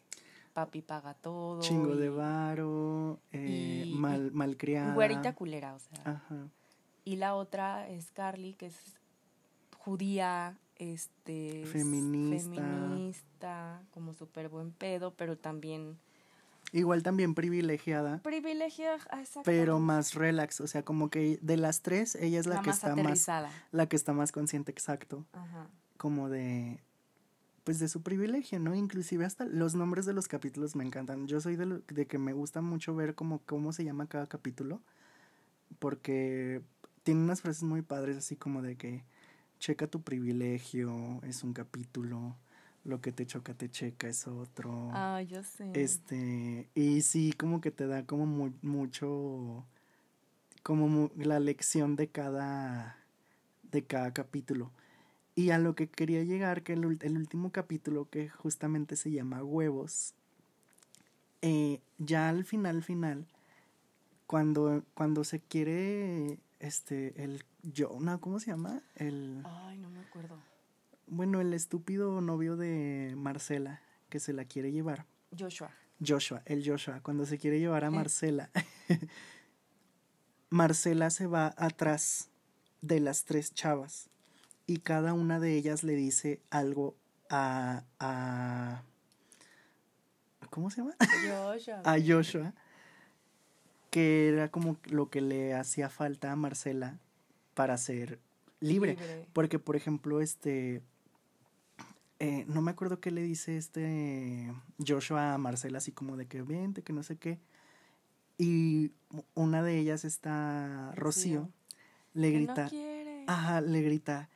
papi 0.53 0.83
paga 0.83 1.15
todo. 1.15 1.61
Chingo 1.61 1.97
de 1.97 2.09
varo, 2.09 3.21
eh, 3.31 3.91
mal, 3.95 4.33
malcriada. 4.33 4.95
Güerita 4.95 5.35
culera, 5.35 5.75
o 5.75 5.79
sea. 5.79 6.01
Ajá. 6.05 6.49
Y 7.05 7.17
la 7.17 7.35
otra 7.35 7.89
es 7.89 8.11
Carly, 8.13 8.55
que 8.55 8.67
es 8.67 8.97
judía, 9.77 10.57
este... 10.77 11.65
Feminista. 11.67 12.63
Feminista, 12.63 13.83
como 13.91 14.15
súper 14.15 14.49
buen 14.49 14.71
pedo, 14.71 15.13
pero 15.15 15.37
también 15.37 15.99
Igual 16.73 17.03
también 17.03 17.35
privilegiada. 17.35 18.23
Privilegiada, 18.23 18.97
exacto. 18.97 19.43
Pero 19.45 19.79
más 19.79 20.15
relax, 20.15 20.61
o 20.63 20.67
sea, 20.67 20.83
como 20.83 21.11
que 21.11 21.39
de 21.43 21.59
las 21.59 21.83
tres, 21.83 22.15
ella 22.15 22.41
es 22.41 22.47
la, 22.47 22.63
que 22.63 22.71
está 22.71 22.97
más. 22.97 23.27
La 23.71 23.89
que 23.89 23.97
está 23.97 24.15
más 24.15 24.33
consciente, 24.33 24.73
exacto. 24.73 25.27
Ajá. 25.33 25.69
Como 25.99 26.31
de. 26.31 26.81
Pues 27.65 27.79
de 27.79 27.89
su 27.89 28.03
privilegio, 28.03 28.59
¿no? 28.59 28.75
Inclusive 28.75 29.25
hasta 29.25 29.45
los 29.45 29.75
nombres 29.75 30.07
de 30.07 30.15
los 30.15 30.27
capítulos 30.27 30.75
me 30.75 30.85
encantan. 30.85 31.29
Yo 31.29 31.41
soy 31.41 31.57
de, 31.57 31.81
de 31.87 32.07
que 32.07 32.19
me 32.19 32.33
gusta 32.33 32.61
mucho 32.61 32.95
ver 32.97 33.15
cómo, 33.15 33.41
cómo 33.45 33.73
se 33.73 33.85
llama 33.85 34.09
cada 34.09 34.27
capítulo. 34.27 34.81
Porque 35.79 36.63
tiene 37.03 37.23
unas 37.23 37.43
frases 37.43 37.63
muy 37.63 37.83
padres, 37.83 38.17
así 38.17 38.35
como 38.35 38.63
de 38.63 38.77
que 38.77 39.05
checa 39.59 39.87
tu 39.87 40.03
privilegio, 40.03 41.21
es 41.23 41.45
un 41.45 41.53
capítulo 41.53 42.37
lo 42.85 43.01
que 43.01 43.13
te 43.13 43.27
choca 43.27 43.55
te 43.55 43.71
checa 43.71 44.09
es 44.09 44.27
otro. 44.27 44.91
Ah, 44.93 45.23
yo 45.23 45.43
sé. 45.43 45.71
Este, 45.75 46.69
y 46.75 47.03
sí, 47.03 47.33
como 47.33 47.61
que 47.61 47.71
te 47.71 47.87
da 47.87 48.05
como 48.05 48.53
mucho, 48.63 49.65
como 50.63 51.11
la 51.17 51.39
lección 51.39 51.97
de 51.97 52.09
cada, 52.09 52.97
de 53.71 53.85
cada 53.85 54.13
capítulo. 54.13 54.73
Y 55.35 55.51
a 55.51 55.59
lo 55.59 55.75
que 55.75 55.89
quería 55.89 56.25
llegar, 56.25 56.63
que 56.63 56.75
el, 56.75 56.99
el 57.01 57.17
último 57.17 57.53
capítulo, 57.53 58.09
que 58.11 58.29
justamente 58.29 58.97
se 58.97 59.11
llama 59.11 59.43
Huevos, 59.43 60.15
eh, 61.41 61.81
ya 61.99 62.29
al 62.29 62.45
final, 62.45 62.83
final, 62.83 63.27
cuando, 64.27 64.85
cuando 64.95 65.25
se 65.25 65.41
quiere, 65.41 66.39
este, 66.59 67.23
el 67.23 67.45
Jonah, 67.77 68.19
¿cómo 68.19 68.41
se 68.41 68.51
llama? 68.51 68.83
El... 68.97 69.43
Ay, 69.45 69.79
no 69.79 69.89
me 69.89 70.01
acuerdo 70.01 70.52
bueno, 71.07 71.41
el 71.41 71.53
estúpido 71.55 72.21
novio 72.21 72.57
de 72.57 73.15
Marcela 73.17 73.83
que 74.09 74.21
se 74.21 74.33
la 74.33 74.45
quiere 74.45 74.73
llevar. 74.73 75.07
Joshua. 75.37 75.71
Joshua, 76.05 76.43
el 76.47 76.69
Joshua, 76.69 77.01
cuando 77.03 77.27
se 77.27 77.39
quiere 77.39 77.61
llevar 77.61 77.85
a 77.85 77.91
Marcela. 77.91 78.51
Marcela 80.51 81.11
se 81.11 81.27
va 81.27 81.55
atrás 81.57 82.29
de 82.81 83.01
las 83.01 83.25
tres 83.25 83.55
chavas 83.55 84.11
y 84.67 84.79
cada 84.79 85.15
una 85.15 85.41
de 85.41 85.57
ellas 85.57 85.83
le 85.83 85.95
dice 85.95 86.41
algo 86.51 86.95
a, 87.31 87.85
a 87.99 88.83
¿cómo 90.51 90.71
se 90.71 90.79
llama? 90.79 90.95
Joshua. 91.57 91.83
a 91.85 91.97
Joshua 92.05 92.53
que 93.93 94.29
era 94.29 94.51
como 94.51 94.79
lo 94.87 95.11
que 95.11 95.21
le 95.21 95.55
hacía 95.55 95.91
falta 95.91 96.33
a 96.33 96.37
Marcela 96.37 96.99
para 97.53 97.77
ser 97.77 98.19
libre. 98.59 98.93
libre. 98.93 99.27
Porque, 99.35 99.59
por 99.59 99.77
ejemplo, 99.77 100.23
este 100.23 100.81
eh, 102.23 102.45
no 102.47 102.63
me 102.63 102.71
acuerdo 102.71 103.01
qué 103.01 103.11
le 103.11 103.21
dice 103.21 103.57
este 103.57 104.55
Joshua 104.79 105.35
a 105.35 105.39
Marcela, 105.39 105.79
así 105.79 105.91
como 105.91 106.17
de 106.17 106.27
que 106.27 106.41
vente, 106.43 106.83
que 106.83 106.93
no 106.93 107.03
sé 107.03 107.17
qué. 107.17 107.41
Y 108.39 108.93
una 109.35 109.61
de 109.65 109.77
ellas 109.77 110.05
está 110.05 110.93
Rocío, 110.95 111.51
le 112.15 112.31
grita, 112.31 112.71
ajá, 113.27 113.61
le 113.61 113.83
grita, 113.83 114.29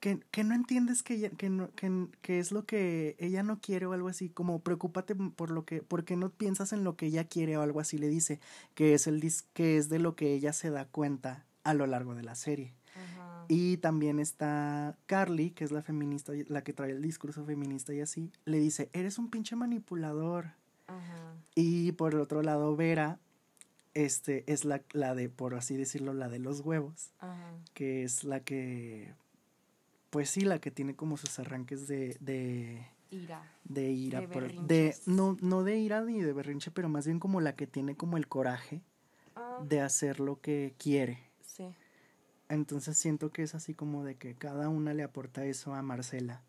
que, 0.00 0.20
que 0.30 0.42
no 0.42 0.54
entiendes 0.54 1.02
que, 1.02 1.16
ella, 1.16 1.28
que, 1.28 1.50
no, 1.50 1.70
que, 1.72 2.06
que, 2.22 2.38
es 2.38 2.50
lo 2.50 2.64
que 2.64 3.14
ella 3.18 3.42
no 3.42 3.60
quiere 3.60 3.84
o 3.84 3.92
algo 3.92 4.08
así, 4.08 4.30
como 4.30 4.60
preocúpate 4.60 5.14
por 5.14 5.50
lo 5.50 5.66
que, 5.66 5.82
porque 5.82 6.16
no 6.16 6.30
piensas 6.30 6.72
en 6.72 6.82
lo 6.82 6.96
que 6.96 7.06
ella 7.06 7.24
quiere 7.24 7.58
o 7.58 7.62
algo 7.62 7.80
así, 7.80 7.98
le 7.98 8.08
dice, 8.08 8.40
que 8.74 8.94
es, 8.94 9.06
el, 9.06 9.22
que 9.52 9.76
es 9.76 9.90
de 9.90 9.98
lo 9.98 10.16
que 10.16 10.32
ella 10.32 10.54
se 10.54 10.70
da 10.70 10.86
cuenta 10.86 11.44
a 11.62 11.74
lo 11.74 11.86
largo 11.86 12.14
de 12.14 12.22
la 12.22 12.36
serie. 12.36 12.77
Y 13.48 13.78
también 13.78 14.18
está 14.18 14.96
Carly, 15.06 15.50
que 15.50 15.64
es 15.64 15.72
la 15.72 15.82
feminista, 15.82 16.32
la 16.48 16.62
que 16.62 16.74
trae 16.74 16.90
el 16.90 17.00
discurso 17.00 17.44
feminista 17.44 17.94
y 17.94 18.00
así, 18.00 18.30
le 18.44 18.58
dice, 18.58 18.90
eres 18.92 19.18
un 19.18 19.30
pinche 19.30 19.56
manipulador. 19.56 20.52
Ajá. 20.86 21.34
Y 21.54 21.92
por 21.92 22.14
el 22.14 22.20
otro 22.20 22.42
lado, 22.42 22.76
Vera, 22.76 23.18
este, 23.94 24.44
es 24.52 24.64
la, 24.64 24.82
la 24.92 25.14
de, 25.14 25.28
por 25.30 25.54
así 25.54 25.76
decirlo, 25.76 26.12
la 26.12 26.28
de 26.28 26.38
los 26.38 26.60
huevos, 26.60 27.10
Ajá. 27.20 27.52
que 27.72 28.04
es 28.04 28.22
la 28.24 28.40
que, 28.40 29.14
pues 30.10 30.30
sí, 30.30 30.42
la 30.42 30.60
que 30.60 30.70
tiene 30.70 30.94
como 30.94 31.16
sus 31.16 31.38
arranques 31.38 31.88
de... 31.88 32.16
de 32.20 32.86
ira. 33.10 33.42
De 33.64 33.90
ira. 33.90 34.20
De, 34.20 34.28
por, 34.28 34.52
de 34.52 34.94
no, 35.06 35.38
no 35.40 35.64
de 35.64 35.78
ira 35.78 36.02
ni 36.02 36.20
de 36.20 36.32
berrinche, 36.32 36.70
pero 36.70 36.88
más 36.88 37.06
bien 37.06 37.18
como 37.18 37.40
la 37.40 37.54
que 37.54 37.66
tiene 37.66 37.96
como 37.96 38.18
el 38.18 38.28
coraje 38.28 38.82
ah. 39.36 39.60
de 39.66 39.80
hacer 39.80 40.20
lo 40.20 40.40
que 40.40 40.74
quiere. 40.78 41.18
Sí. 41.46 41.74
Entonces 42.48 42.96
siento 42.96 43.30
que 43.30 43.42
es 43.42 43.54
así 43.54 43.74
como 43.74 44.04
de 44.04 44.16
que 44.16 44.34
cada 44.34 44.68
una 44.68 44.94
le 44.94 45.02
aporta 45.02 45.44
eso 45.44 45.74
a 45.74 45.82
Marcela 45.82 46.42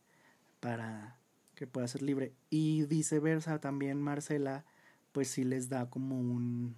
para 0.59 1.17
que 1.55 1.67
pueda 1.67 1.87
ser 1.87 2.01
libre. 2.01 2.33
Y 2.49 2.85
viceversa, 2.85 3.59
también 3.59 4.01
Marcela, 4.01 4.65
pues 5.11 5.29
sí 5.29 5.43
les 5.43 5.69
da 5.69 5.89
como 5.89 6.19
un 6.19 6.75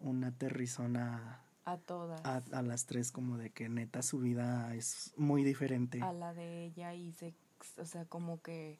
una 0.00 0.28
aterrizona 0.28 1.42
a 1.64 1.76
todas. 1.76 2.20
A, 2.24 2.62
las 2.62 2.86
tres, 2.86 3.12
como 3.12 3.36
de 3.36 3.50
que 3.50 3.68
neta 3.68 4.02
su 4.02 4.18
vida 4.20 4.74
es 4.74 5.12
muy 5.16 5.44
diferente. 5.44 6.00
A 6.02 6.12
la 6.12 6.32
de 6.32 6.64
ella 6.64 6.94
y 6.94 7.12
se, 7.12 7.34
o 7.76 7.84
sea, 7.84 8.06
como 8.06 8.40
que 8.40 8.78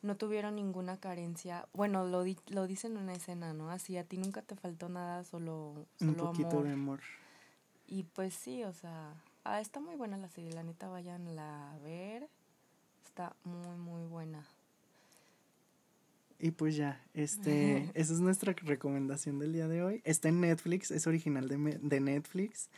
no 0.00 0.16
tuvieron 0.16 0.56
ninguna 0.56 0.98
carencia. 0.98 1.68
Bueno, 1.74 2.06
lo, 2.06 2.24
lo 2.48 2.66
dicen 2.66 2.96
en 2.96 3.02
una 3.02 3.12
escena, 3.12 3.52
¿no? 3.52 3.70
Así, 3.70 3.98
a 3.98 4.04
ti 4.04 4.16
nunca 4.16 4.40
te 4.40 4.56
faltó 4.56 4.88
nada, 4.88 5.22
solo, 5.24 5.86
solo 5.98 6.10
un 6.10 6.16
poquito 6.16 6.62
de 6.62 6.72
amor. 6.72 7.00
Y 7.90 8.04
pues 8.04 8.32
sí, 8.34 8.62
o 8.62 8.72
sea, 8.72 9.12
ah, 9.42 9.60
está 9.60 9.80
muy 9.80 9.96
buena 9.96 10.16
la 10.16 10.28
serie, 10.28 10.52
la 10.52 10.62
neta 10.62 10.88
vayan 10.88 11.26
a 11.38 11.76
ver. 11.82 12.28
Está 13.04 13.34
muy, 13.42 13.76
muy 13.76 14.06
buena. 14.06 14.46
Y 16.38 16.52
pues 16.52 16.76
ya, 16.76 17.04
este, 17.12 17.90
esa 17.94 18.14
es 18.14 18.20
nuestra 18.20 18.54
recomendación 18.62 19.40
del 19.40 19.52
día 19.52 19.66
de 19.66 19.82
hoy. 19.82 20.02
Está 20.04 20.28
en 20.28 20.40
Netflix, 20.40 20.92
es 20.92 21.08
original 21.08 21.48
de, 21.48 21.78
de 21.82 22.00
Netflix. 22.00 22.70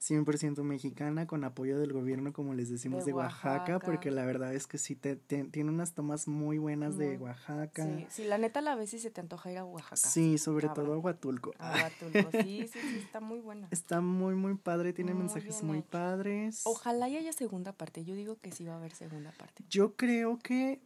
100% 0.00 0.62
mexicana, 0.62 1.26
con 1.26 1.44
apoyo 1.44 1.78
del 1.78 1.92
gobierno, 1.92 2.32
como 2.32 2.54
les 2.54 2.70
decimos, 2.70 3.04
de, 3.04 3.12
Oaxaca, 3.12 3.80
porque 3.80 4.10
la 4.10 4.24
verdad 4.24 4.54
es 4.54 4.66
que 4.66 4.78
sí 4.78 4.94
te, 4.94 5.16
tiene 5.16 5.70
unas 5.70 5.92
tomas 5.92 6.28
muy 6.28 6.58
buenas 6.58 6.96
de 6.96 7.18
Oaxaca. 7.18 7.84
Sí, 7.84 8.06
sí, 8.08 8.24
la 8.24 8.38
neta 8.38 8.60
la 8.60 8.76
ves 8.76 8.94
y 8.94 9.00
se 9.00 9.10
te 9.10 9.20
antoja 9.20 9.50
ir 9.50 9.58
a 9.58 9.64
Oaxaca. 9.64 9.96
Sí, 9.96 10.38
sobre 10.38 10.68
todo 10.68 10.94
a 10.94 10.98
Huatulco. 10.98 11.52
A 11.58 11.72
Huatulco, 11.72 12.30
sí, 12.42 12.68
sí, 12.72 12.78
sí, 12.80 12.98
está 12.98 13.20
muy 13.20 13.40
buena. 13.40 13.68
Está 13.70 14.00
muy, 14.00 14.34
muy 14.34 14.54
padre, 14.54 14.92
tiene 14.92 15.14
mensajes 15.14 15.62
muy 15.62 15.82
padres. 15.82 16.62
Ojalá 16.64 17.06
haya 17.06 17.32
segunda 17.32 17.72
parte, 17.72 18.04
yo 18.04 18.14
digo 18.14 18.36
que 18.36 18.52
sí 18.52 18.64
va 18.64 18.74
a 18.74 18.76
haber 18.76 18.94
segunda 18.94 19.32
parte. 19.32 19.64
Yo 19.68 19.96
creo 19.96 20.38
que 20.38 20.80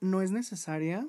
no 0.00 0.22
es 0.22 0.30
necesaria, 0.30 1.06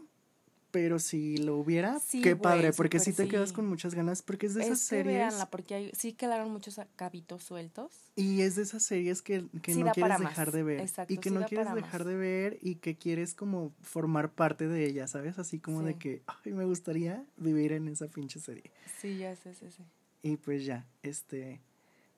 pero 0.76 1.00
si 1.00 1.38
lo 1.38 1.56
hubiera, 1.56 2.02
qué 2.22 2.36
padre, 2.36 2.74
porque 2.74 3.00
sí 3.00 3.14
te 3.14 3.30
quedas 3.30 3.54
con 3.54 3.66
muchas 3.66 3.96
ganas, 3.96 4.22
porque 4.22 4.48
es 4.48 4.56
de 4.56 4.64
esas 4.64 4.80
series. 4.80 5.34
porque 5.50 5.90
sí 5.98 6.12
quedaron 6.12 6.52
muchos 6.52 6.82
cabitos 6.98 7.44
sueltos. 7.44 7.94
Y 8.18 8.42
es 8.42 8.58
de 8.58 8.64
esas 8.64 8.84
series 8.84 9.22
que, 9.22 9.46
que 9.62 9.74
no 9.76 9.94
quieres 9.94 10.20
dejar 10.20 10.52
de 10.52 10.64
ver. 10.64 10.86
y 11.08 11.18
que 11.20 11.32
no 11.32 11.46
quieres 11.46 11.74
dejar 11.74 12.04
de 12.04 12.18
ver 12.18 12.60
y 12.62 12.76
que 12.76 12.98
quieres 12.98 13.36
como 13.36 13.72
formar 13.84 14.34
parte 14.34 14.68
de 14.68 14.86
ella, 14.86 15.08
¿sabes? 15.08 15.40
Así 15.40 15.60
como 15.60 15.82
de 15.82 15.98
que, 15.98 16.24
ay, 16.28 16.52
me 16.52 16.66
gustaría 16.66 17.24
vivir 17.38 17.72
en 17.72 17.88
esa 17.88 18.08
pinche 18.08 18.42
serie. 18.42 18.70
Sí, 19.00 19.18
ya 19.18 19.34
sé, 19.38 19.54
sí, 19.54 19.68
sí. 19.72 19.84
Y 20.24 20.36
pues 20.36 20.66
ya, 20.66 20.86
este, 21.04 21.62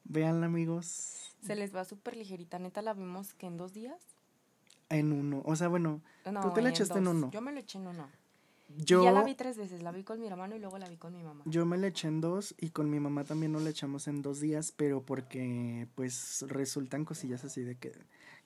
véanla 0.03 0.47
amigos. 0.47 1.35
Se 1.45 1.53
les 1.53 1.75
va 1.75 1.85
súper 1.85 2.17
ligerita, 2.17 2.57
neta 2.57 2.81
la 2.81 2.95
vimos 2.95 3.35
que 3.35 3.45
en 3.45 3.57
dos 3.57 3.73
días. 3.73 4.01
En 4.89 5.13
uno, 5.13 5.43
o 5.45 5.55
sea, 5.55 5.67
bueno, 5.67 6.01
tú 6.23 6.53
te 6.55 6.63
la 6.63 6.69
echaste 6.69 6.97
en 6.97 7.07
uno. 7.07 7.29
Yo 7.29 7.41
me 7.41 7.51
lo 7.51 7.59
eché 7.59 7.77
en 7.77 7.85
uno. 7.85 8.09
Yo, 8.75 9.03
ya 9.03 9.11
la 9.11 9.23
vi 9.23 9.33
tres 9.33 9.57
veces, 9.57 9.81
la 9.81 9.91
vi 9.91 10.03
con 10.03 10.19
mi 10.19 10.27
hermano 10.27 10.55
y 10.55 10.59
luego 10.59 10.77
la 10.77 10.89
vi 10.89 10.97
con 10.97 11.13
mi 11.13 11.23
mamá. 11.23 11.43
Yo 11.45 11.65
me 11.65 11.77
la 11.77 11.87
eché 11.87 12.07
en 12.07 12.19
dos 12.19 12.53
y 12.59 12.69
con 12.69 12.89
mi 12.89 12.99
mamá 12.99 13.23
también 13.23 13.53
no 13.53 13.59
la 13.59 13.69
echamos 13.69 14.07
en 14.07 14.21
dos 14.21 14.41
días, 14.41 14.73
pero 14.75 15.01
porque 15.01 15.87
pues 15.95 16.43
resultan 16.49 17.05
cosillas 17.05 17.45
así 17.45 17.61
de 17.61 17.75
que, 17.75 17.93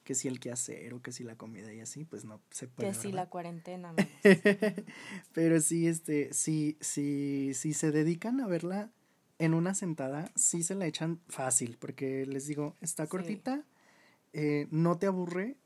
que 0.04 0.14
si 0.14 0.28
el 0.28 0.40
quehacer 0.40 0.94
o 0.94 1.02
que 1.02 1.12
si 1.12 1.24
la 1.24 1.38
comida 1.38 1.74
y 1.74 1.80
así, 1.80 2.06
pues 2.06 2.24
no 2.24 2.40
se 2.52 2.68
puede. 2.68 2.90
Que 2.90 2.96
si 2.96 3.12
la 3.12 3.30
cuarentena. 3.30 3.96
pero 5.34 5.60
sí, 5.60 5.88
este, 5.88 6.32
sí, 6.34 6.78
sí, 6.82 7.54
sí 7.56 7.74
se 7.74 7.92
dedican 7.92 8.42
a 8.42 8.48
verla 8.48 8.92
en 9.40 9.56
una 9.56 9.74
sentada, 9.74 10.32
sí 10.36 10.62
se 10.62 10.76
la 10.76 10.86
echan 10.86 11.20
fácil, 11.30 11.78
porque 11.80 12.28
les 12.28 12.46
digo, 12.46 12.76
está 12.80 13.08
cortita, 13.08 13.66
eh, 14.34 14.68
no 14.70 15.00
te 15.00 15.08
aburre, 15.08 15.58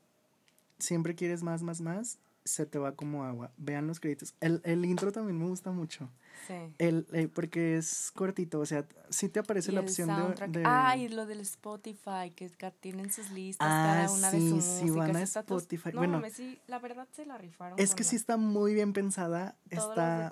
siempre 0.78 1.14
quieres 1.14 1.42
más, 1.42 1.62
más, 1.62 1.82
más 1.82 2.18
se 2.46 2.66
te 2.66 2.78
va 2.78 2.94
como 2.94 3.24
agua. 3.24 3.52
Vean 3.56 3.86
los 3.86 4.00
créditos. 4.00 4.34
El, 4.40 4.60
el 4.64 4.84
intro 4.84 5.12
también 5.12 5.38
me 5.38 5.46
gusta 5.46 5.70
mucho. 5.72 6.10
Sí. 6.46 6.54
El, 6.78 7.06
eh, 7.12 7.28
porque 7.28 7.76
es 7.76 8.12
cortito, 8.14 8.60
o 8.60 8.66
sea, 8.66 8.86
sí 9.10 9.28
te 9.28 9.40
aparece 9.40 9.72
la 9.72 9.80
opción 9.80 10.08
de, 10.48 10.62
Ah, 10.64 10.96
y 10.96 11.08
lo 11.08 11.26
del 11.26 11.40
Spotify, 11.40 12.30
que 12.34 12.50
tienen 12.80 13.10
sus 13.10 13.30
listas 13.30 13.66
ah, 13.68 13.92
cada 13.92 14.12
una 14.12 14.30
de 14.30 14.38
sus 14.38 14.64
sí, 14.64 14.90
van 14.90 15.16
a 15.16 15.22
Spotify. 15.22 15.90
No, 15.92 15.98
bueno, 15.98 16.22
sí, 16.32 16.60
la 16.66 16.78
verdad 16.78 17.08
se 17.12 17.26
la 17.26 17.36
rifaron. 17.38 17.78
Es 17.78 17.94
que 17.94 18.04
sí 18.04 18.16
está 18.16 18.36
muy 18.36 18.74
bien 18.74 18.92
pensada. 18.92 19.56
está, 19.70 20.30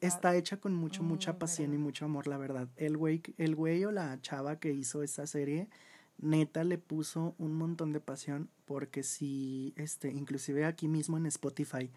está 0.00 0.34
hecha 0.34 0.56
con 0.56 0.74
mucho, 0.74 1.02
mucha 1.02 1.38
pasión 1.38 1.74
y 1.74 1.78
mucho 1.78 2.06
amor, 2.06 2.26
la 2.26 2.38
verdad. 2.38 2.68
El 2.76 2.96
güey, 2.96 3.22
el 3.38 3.54
güey 3.54 3.84
o 3.84 3.92
la 3.92 4.20
chava 4.20 4.58
que 4.58 4.72
hizo 4.72 5.02
esta 5.02 5.26
serie 5.26 5.68
neta 6.18 6.64
le 6.64 6.78
puso 6.78 7.34
un 7.38 7.54
montón 7.54 7.92
de 7.92 8.00
pasión 8.00 8.48
porque 8.64 9.02
si, 9.02 9.74
este, 9.76 10.10
inclusive 10.10 10.64
aquí 10.64 10.88
mismo 10.88 11.16
en 11.16 11.26
Spotify, 11.26 11.90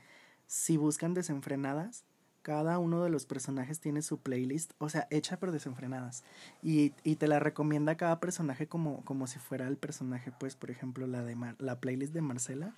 si 0.48 0.78
buscan 0.78 1.14
desenfrenadas, 1.14 2.06
cada 2.42 2.78
uno 2.78 3.04
de 3.04 3.10
los 3.10 3.26
personajes 3.26 3.80
tiene 3.80 4.04
su 4.04 4.20
playlist, 4.20 4.74
o 4.78 4.88
sea, 4.88 5.08
hecha 5.10 5.40
pero 5.40 5.52
desenfrenadas. 5.52 6.24
Y, 6.62 6.94
y 7.04 7.16
te 7.16 7.28
la 7.28 7.40
recomienda 7.40 7.98
cada 7.98 8.20
personaje 8.20 8.68
como, 8.68 9.04
como 9.04 9.26
si 9.26 9.40
fuera 9.40 9.68
el 9.68 9.78
personaje, 9.78 10.32
pues, 10.40 10.56
por 10.56 10.70
ejemplo, 10.70 11.08
la 11.08 11.24
de 11.24 11.36
la 11.58 11.80
playlist 11.80 12.14
de 12.14 12.22
Marcela 12.22 12.76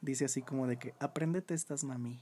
dice 0.00 0.24
así 0.24 0.40
como 0.40 0.66
de 0.66 0.78
que 0.78 0.94
apréndete 1.00 1.52
estas 1.52 1.84
mami. 1.84 2.18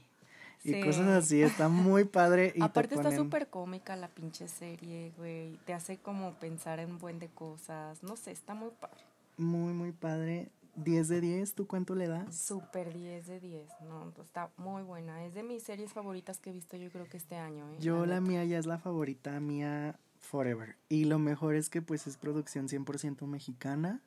Y 0.63 0.81
cosas 0.81 1.07
así, 1.07 1.41
está 1.41 1.69
muy 1.69 2.05
padre. 2.05 2.53
Y 2.55 2.61
Aparte 2.61 2.95
está 2.95 3.15
súper 3.15 3.47
cómica 3.47 3.95
la 3.95 4.09
pinche 4.09 4.47
serie, 4.47 5.13
güey. 5.17 5.57
Te 5.65 5.73
hace 5.73 5.97
como 5.97 6.33
pensar 6.33 6.79
en 6.79 6.97
buen 6.97 7.19
de 7.19 7.27
cosas. 7.27 8.03
No 8.03 8.15
sé, 8.15 8.31
está 8.31 8.53
muy 8.53 8.71
padre. 8.79 9.01
Muy, 9.37 9.73
muy 9.73 9.91
padre. 9.91 10.49
10 10.75 11.07
de 11.09 11.21
10, 11.21 11.53
¿tú 11.55 11.67
cuánto 11.67 11.95
le 11.95 12.07
das? 12.07 12.35
Súper 12.35 12.93
10 12.93 13.27
de 13.27 13.39
10, 13.39 13.67
no, 13.89 14.11
pues, 14.15 14.27
está 14.27 14.49
muy 14.57 14.81
buena. 14.83 15.25
Es 15.25 15.33
de 15.33 15.43
mis 15.43 15.63
series 15.63 15.91
favoritas 15.91 16.39
que 16.39 16.51
he 16.51 16.53
visto 16.53 16.77
yo 16.77 16.89
creo 16.89 17.05
que 17.05 17.17
este 17.17 17.35
año. 17.35 17.69
¿eh? 17.73 17.77
Yo 17.79 18.05
la, 18.05 18.21
mía 18.21 18.45
ya 18.45 18.57
es 18.57 18.65
la 18.65 18.77
favorita 18.77 19.39
mía 19.39 19.99
forever. 20.19 20.75
Y 20.87 21.05
lo 21.05 21.19
mejor 21.19 21.55
es 21.55 21.69
que 21.69 21.81
pues 21.81 22.07
es 22.07 22.17
producción 22.17 22.67
100% 22.67 23.25
mexicana. 23.27 24.01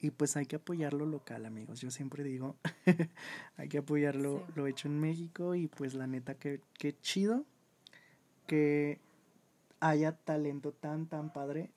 Y 0.00 0.10
pues 0.10 0.36
hay 0.36 0.46
que 0.46 0.56
apoyar 0.56 0.94
lo 0.94 1.04
local, 1.04 1.44
amigos. 1.44 1.80
Yo 1.80 1.90
siempre 1.90 2.24
digo, 2.24 2.56
hay 3.56 3.68
que 3.68 3.78
apoyar 3.78 4.16
lo, 4.16 4.44
hecho 4.66 4.88
en 4.88 4.98
México. 4.98 5.54
Y 5.54 5.66
pues 5.68 5.94
la 5.94 6.06
neta, 6.06 6.34
que, 6.34 6.60
que 6.78 6.98
chido 7.00 7.44
que 8.46 8.98
haya 9.78 10.12
talento 10.12 10.72
tan, 10.72 11.06
tan 11.06 11.32
padre 11.32 11.70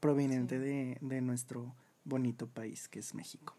proveniente 0.00 0.58
de, 0.58 0.98
de 1.00 1.20
nuestro 1.20 1.72
bonito 2.04 2.46
país 2.46 2.88
que 2.88 2.98
es 2.98 3.14
México. 3.14 3.54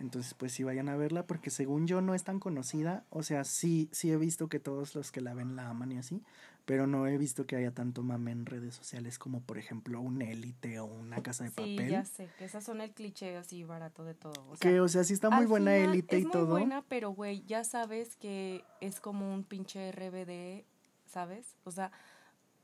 Entonces, 0.00 0.34
pues 0.34 0.52
sí 0.52 0.62
vayan 0.62 0.88
a 0.88 0.96
verla 0.96 1.26
porque 1.26 1.50
según 1.50 1.86
yo 1.86 2.00
no 2.00 2.14
es 2.14 2.22
tan 2.22 2.38
conocida. 2.38 3.04
O 3.10 3.22
sea, 3.22 3.44
sí, 3.44 3.88
sí 3.92 4.10
he 4.10 4.16
visto 4.16 4.48
que 4.48 4.60
todos 4.60 4.94
los 4.94 5.10
que 5.10 5.20
la 5.20 5.34
ven 5.34 5.56
la 5.56 5.68
aman 5.68 5.90
y 5.92 5.98
así, 5.98 6.22
pero 6.64 6.86
no 6.86 7.06
he 7.06 7.18
visto 7.18 7.46
que 7.46 7.56
haya 7.56 7.72
tanto 7.72 8.02
mame 8.02 8.30
en 8.30 8.46
redes 8.46 8.74
sociales 8.74 9.18
como 9.18 9.40
por 9.40 9.58
ejemplo 9.58 10.00
un 10.00 10.22
élite 10.22 10.78
o 10.78 10.84
una 10.84 11.22
casa 11.22 11.44
de 11.44 11.50
papel. 11.50 11.78
Sí, 11.78 11.88
ya 11.88 12.04
sé, 12.04 12.28
que 12.38 12.44
esas 12.44 12.62
son 12.62 12.80
el 12.80 12.92
cliché 12.92 13.36
así 13.36 13.64
barato 13.64 14.04
de 14.04 14.14
todo. 14.14 14.34
O 14.50 14.56
que, 14.56 14.80
o 14.80 14.86
sea, 14.86 15.02
sí 15.02 15.14
está 15.14 15.30
muy 15.30 15.46
buena 15.46 15.74
élite 15.76 16.18
y 16.18 16.24
todo. 16.24 16.42
Es 16.42 16.48
muy 16.48 16.60
buena, 16.60 16.84
pero 16.88 17.10
güey, 17.10 17.42
ya 17.46 17.64
sabes 17.64 18.16
que 18.16 18.64
es 18.80 19.00
como 19.00 19.32
un 19.32 19.42
pinche 19.42 19.90
RBD, 19.90 20.64
¿sabes? 21.06 21.56
O 21.64 21.72
sea, 21.72 21.90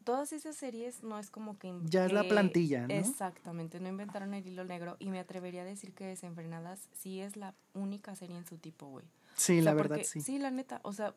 todas 0.04 0.32
esas 0.32 0.56
series 0.56 1.02
no 1.02 1.18
es 1.18 1.30
como 1.30 1.58
que... 1.58 1.74
Ya 1.84 2.06
es 2.06 2.12
la 2.12 2.24
plantilla, 2.24 2.86
¿no? 2.86 2.94
Exactamente, 2.94 3.80
no 3.80 3.88
inventaron 3.88 4.34
el 4.34 4.46
hilo 4.46 4.64
negro 4.64 4.96
y 4.98 5.08
me 5.08 5.18
atrevería 5.18 5.62
a 5.62 5.64
decir 5.64 5.92
que 5.92 6.04
Desenfrenadas 6.06 6.88
sí 6.92 7.20
es 7.20 7.36
la 7.36 7.54
única 7.72 8.14
serie 8.14 8.36
en 8.36 8.46
su 8.46 8.58
tipo, 8.58 8.86
güey. 8.86 9.06
Sí, 9.36 9.60
la 9.60 9.74
verdad, 9.74 9.98
sí. 10.04 10.20
Sí, 10.20 10.38
la 10.38 10.50
neta, 10.50 10.80
o 10.84 10.92
sea, 10.92 11.14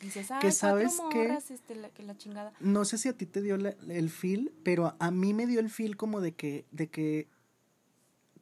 dices, 0.00 0.30
ah, 0.30 0.40
sabes 0.52 0.96
morras, 0.96 1.50
este, 1.50 1.74
la, 1.74 1.88
que 1.88 2.04
la 2.04 2.16
chingada. 2.16 2.52
No 2.60 2.84
sé 2.84 2.98
si 2.98 3.08
a 3.08 3.16
ti 3.16 3.26
te 3.26 3.42
dio 3.42 3.56
el 3.56 4.10
feel, 4.10 4.52
pero 4.62 4.94
a 5.00 5.10
mí 5.10 5.34
me 5.34 5.46
dio 5.46 5.58
el 5.58 5.68
feel 5.68 5.96
como 5.96 6.20
de 6.20 6.34
que, 6.34 6.66
de 6.70 6.88
que 6.88 7.28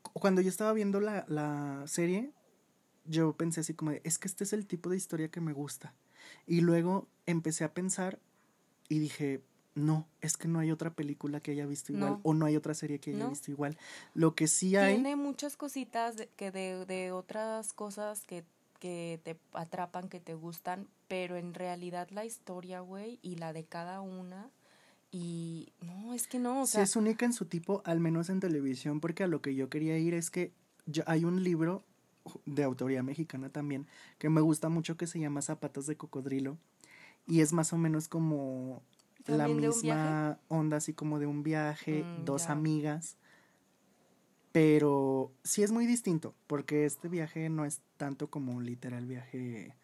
cuando 0.02 0.42
yo 0.42 0.50
estaba 0.50 0.72
viendo 0.74 1.00
la, 1.00 1.24
la 1.28 1.82
serie, 1.86 2.32
yo 3.06 3.34
pensé 3.36 3.60
así 3.60 3.72
como 3.72 3.92
de, 3.92 4.02
es 4.04 4.18
que 4.18 4.28
este 4.28 4.44
es 4.44 4.52
el 4.52 4.66
tipo 4.66 4.90
de 4.90 4.96
historia 4.96 5.30
que 5.30 5.40
me 5.40 5.52
gusta. 5.52 5.94
Y 6.46 6.60
luego 6.60 7.08
empecé 7.24 7.64
a 7.64 7.72
pensar 7.72 8.20
y 8.88 8.98
dije, 8.98 9.42
no, 9.76 10.08
es 10.22 10.38
que 10.38 10.48
no 10.48 10.58
hay 10.58 10.70
otra 10.70 10.94
película 10.94 11.40
que 11.40 11.50
haya 11.50 11.66
visto 11.66 11.92
igual 11.92 12.18
o 12.22 12.32
no 12.32 12.46
hay 12.46 12.56
otra 12.56 12.72
serie 12.72 12.98
que 12.98 13.14
haya 13.14 13.28
visto 13.28 13.50
igual. 13.50 13.76
Lo 14.14 14.34
que 14.34 14.48
sí 14.48 14.74
hay... 14.74 14.94
Tiene 14.94 15.16
muchas 15.16 15.56
cositas 15.56 16.16
de, 16.16 16.28
que 16.28 16.50
de, 16.50 16.86
de 16.86 17.12
otras 17.12 17.74
cosas 17.74 18.24
que, 18.24 18.42
que 18.80 19.20
te 19.22 19.38
atrapan, 19.52 20.08
que 20.08 20.18
te 20.18 20.34
gustan, 20.34 20.88
pero 21.08 21.36
en 21.36 21.52
realidad 21.52 22.08
la 22.10 22.24
historia, 22.24 22.80
güey, 22.80 23.18
y 23.22 23.36
la 23.36 23.52
de 23.52 23.64
cada 23.64 24.00
una... 24.00 24.50
Y 25.12 25.72
no, 25.82 26.14
es 26.14 26.26
que 26.26 26.38
no, 26.38 26.62
o 26.62 26.66
sea... 26.66 26.84
Sí, 26.84 26.90
es 26.90 26.96
única 26.96 27.26
en 27.26 27.32
su 27.32 27.44
tipo, 27.44 27.82
al 27.84 28.00
menos 28.00 28.30
en 28.30 28.40
televisión, 28.40 29.00
porque 29.00 29.24
a 29.24 29.28
lo 29.28 29.40
que 29.42 29.54
yo 29.54 29.68
quería 29.68 29.98
ir 29.98 30.14
es 30.14 30.30
que 30.30 30.52
hay 31.06 31.24
un 31.24 31.44
libro 31.44 31.84
de 32.46 32.64
autoría 32.64 33.02
mexicana 33.02 33.50
también, 33.50 33.86
que 34.18 34.30
me 34.30 34.40
gusta 34.40 34.68
mucho, 34.68 34.96
que 34.96 35.06
se 35.06 35.20
llama 35.20 35.42
Zapatos 35.42 35.86
de 35.86 35.96
Cocodrilo, 35.96 36.58
y 37.26 37.40
es 37.40 37.52
más 37.52 37.72
o 37.72 37.78
menos 37.78 38.08
como 38.08 38.82
la 39.26 39.48
misma 39.48 40.38
onda 40.48 40.78
así 40.78 40.92
como 40.92 41.18
de 41.18 41.26
un 41.26 41.42
viaje, 41.42 42.04
mm, 42.04 42.24
dos 42.24 42.48
amigas. 42.48 43.16
Pero 44.52 45.32
sí 45.44 45.62
es 45.62 45.70
muy 45.70 45.86
distinto, 45.86 46.34
porque 46.46 46.86
este 46.86 47.08
viaje 47.08 47.48
no 47.50 47.64
es 47.64 47.82
tanto 47.96 48.30
como 48.30 48.52
un 48.52 48.64
literal 48.64 49.06
viaje 49.06 49.74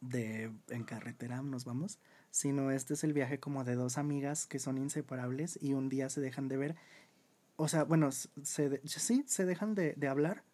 de 0.00 0.52
en 0.68 0.84
carretera 0.84 1.42
nos 1.42 1.64
vamos, 1.64 1.98
sino 2.30 2.70
este 2.70 2.94
es 2.94 3.02
el 3.02 3.12
viaje 3.12 3.40
como 3.40 3.64
de 3.64 3.74
dos 3.74 3.98
amigas 3.98 4.46
que 4.46 4.60
son 4.60 4.78
inseparables 4.78 5.58
y 5.60 5.72
un 5.74 5.88
día 5.88 6.08
se 6.08 6.20
dejan 6.20 6.48
de 6.48 6.56
ver. 6.56 6.76
O 7.56 7.66
sea, 7.66 7.82
bueno, 7.84 8.10
se 8.12 8.80
sí, 8.84 9.24
se 9.26 9.44
dejan 9.44 9.74
de, 9.74 9.94
de 9.94 10.08
hablar 10.08 10.44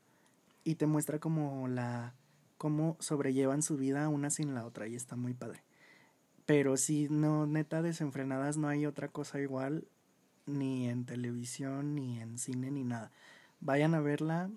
y 0.65 0.77
te 0.77 0.87
muestra 0.87 1.19
como 1.19 1.69
la 1.69 2.15
cómo 2.57 2.97
sobrellevan 3.01 3.61
su 3.61 3.77
vida 3.77 4.09
una 4.09 4.31
sin 4.31 4.55
la 4.55 4.65
otra 4.65 4.89
y 4.89 4.95
está 4.95 5.17
muy 5.17 5.35
padre. 5.35 5.63
Pero 6.47 6.77
si 6.77 7.09
no, 7.09 7.47
neta, 7.47 7.83
desenfrenadas 7.83 8.57
no 8.57 8.69
hay 8.69 8.87
otra 8.87 9.09
cosa 9.09 9.41
igual, 9.41 9.87
ni 10.47 10.89
en 10.89 11.07
televisión, 11.07 11.95
ni 11.95 12.21
en 12.21 12.39
cine, 12.39 12.71
ni 12.71 12.85
nada. 12.85 13.11
Vayan 13.61 13.95
a 13.95 14.01
verla, 14.01 14.51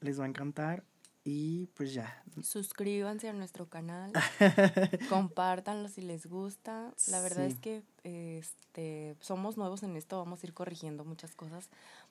les 0.00 0.20
va 0.20 0.24
a 0.24 0.28
encantar 0.28 0.84
y 1.24 1.66
pues 1.74 1.92
ya. 1.92 2.22
Suscríbanse 2.42 3.28
a 3.28 3.32
nuestro 3.32 3.68
canal, 3.68 4.12
compártanlo 5.08 5.88
si 5.88 6.02
les 6.02 6.26
gusta. 6.26 6.92
La 7.08 7.20
verdad 7.20 7.46
es 7.46 7.56
que 7.56 7.82
este, 8.04 9.16
somos 9.20 9.56
nuevos 9.56 9.82
en 9.82 9.96
esto, 9.96 10.18
vamos 10.18 10.42
a 10.42 10.46
ir 10.46 10.54
corrigiendo 10.54 11.04
muchas 11.04 11.34
cosas. 11.34 11.68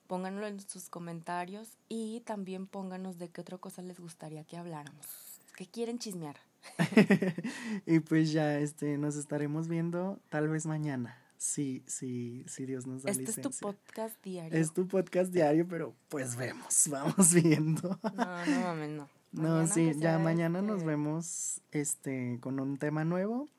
Pónganlo 0.08 0.46
en 0.48 0.60
sus 0.60 0.90
comentarios 0.90 1.70
y 1.88 2.22
también 2.22 2.68
pónganos 2.68 3.18
de 3.18 3.30
qué 3.30 3.42
otra 3.42 3.58
cosa 3.58 3.82
les 3.82 4.00
gustaría 4.00 4.44
que 4.44 4.58
habláramos. 4.58 5.25
¿Qué 5.56 5.68
quieren 5.68 6.00
chismear? 6.00 6.36
y 7.86 8.00
pues 8.00 8.34
ya 8.34 8.60
este 8.60 8.98
nos 8.98 9.16
estaremos 9.16 9.70
viendo 9.70 10.20
tal 10.30 10.50
vez 10.50 10.66
mañana. 10.66 11.18
Sí, 11.38 11.84
sí, 11.86 12.44
sí 12.48 12.66
Dios 12.66 12.88
nos 12.88 13.04
da 13.04 13.12
este 13.12 13.24
es 13.24 13.42
tu 13.42 13.52
podcast 13.52 14.22
diario. 14.22 14.60
Es 14.60 14.74
tu 14.74 14.88
podcast 14.88 15.32
diario, 15.32 15.68
pero 15.68 15.96
pues 16.10 16.36
vemos, 16.36 16.88
vamos 16.90 17.34
viendo. 17.34 18.00
no, 18.04 18.46
no 18.46 18.62
mames, 18.62 18.90
no. 18.92 19.10
No, 19.32 19.68
sí, 19.68 19.92
ya 19.98 20.18
mañana 20.18 20.62
nos 20.62 20.78
este 20.78 20.88
vemos 20.88 21.62
este 21.74 22.38
con 22.40 22.58
un 22.62 22.78
tema 22.78 23.04
nuevo 23.04 23.50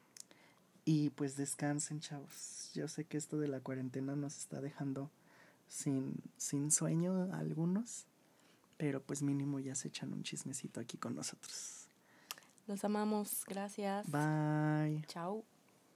y 0.87 1.11
pues 1.11 1.37
descansen, 1.37 2.01
chavos. 2.01 2.71
Yo 2.73 2.89
sé 2.89 3.05
que 3.05 3.19
esto 3.19 3.37
de 3.37 3.49
la 3.49 3.61
cuarentena 3.61 4.17
nos 4.17 4.39
está 4.39 4.63
dejando 4.63 5.11
sin 5.69 6.15
sin 6.39 6.71
sueño 6.71 7.29
algunos, 7.35 8.07
pero 8.79 9.03
pues 9.03 9.23
mínimo 9.23 9.61
ya 9.61 9.75
se 9.75 9.89
echan 9.89 10.15
un 10.15 10.23
chismecito 10.23 10.81
aquí 10.81 10.97
con 10.97 11.15
nosotros. 11.15 11.76
Los 12.67 12.85
amamos. 12.85 13.45
Gracias. 13.47 14.11
Bye. 14.11 15.05
Chao. 15.09 15.45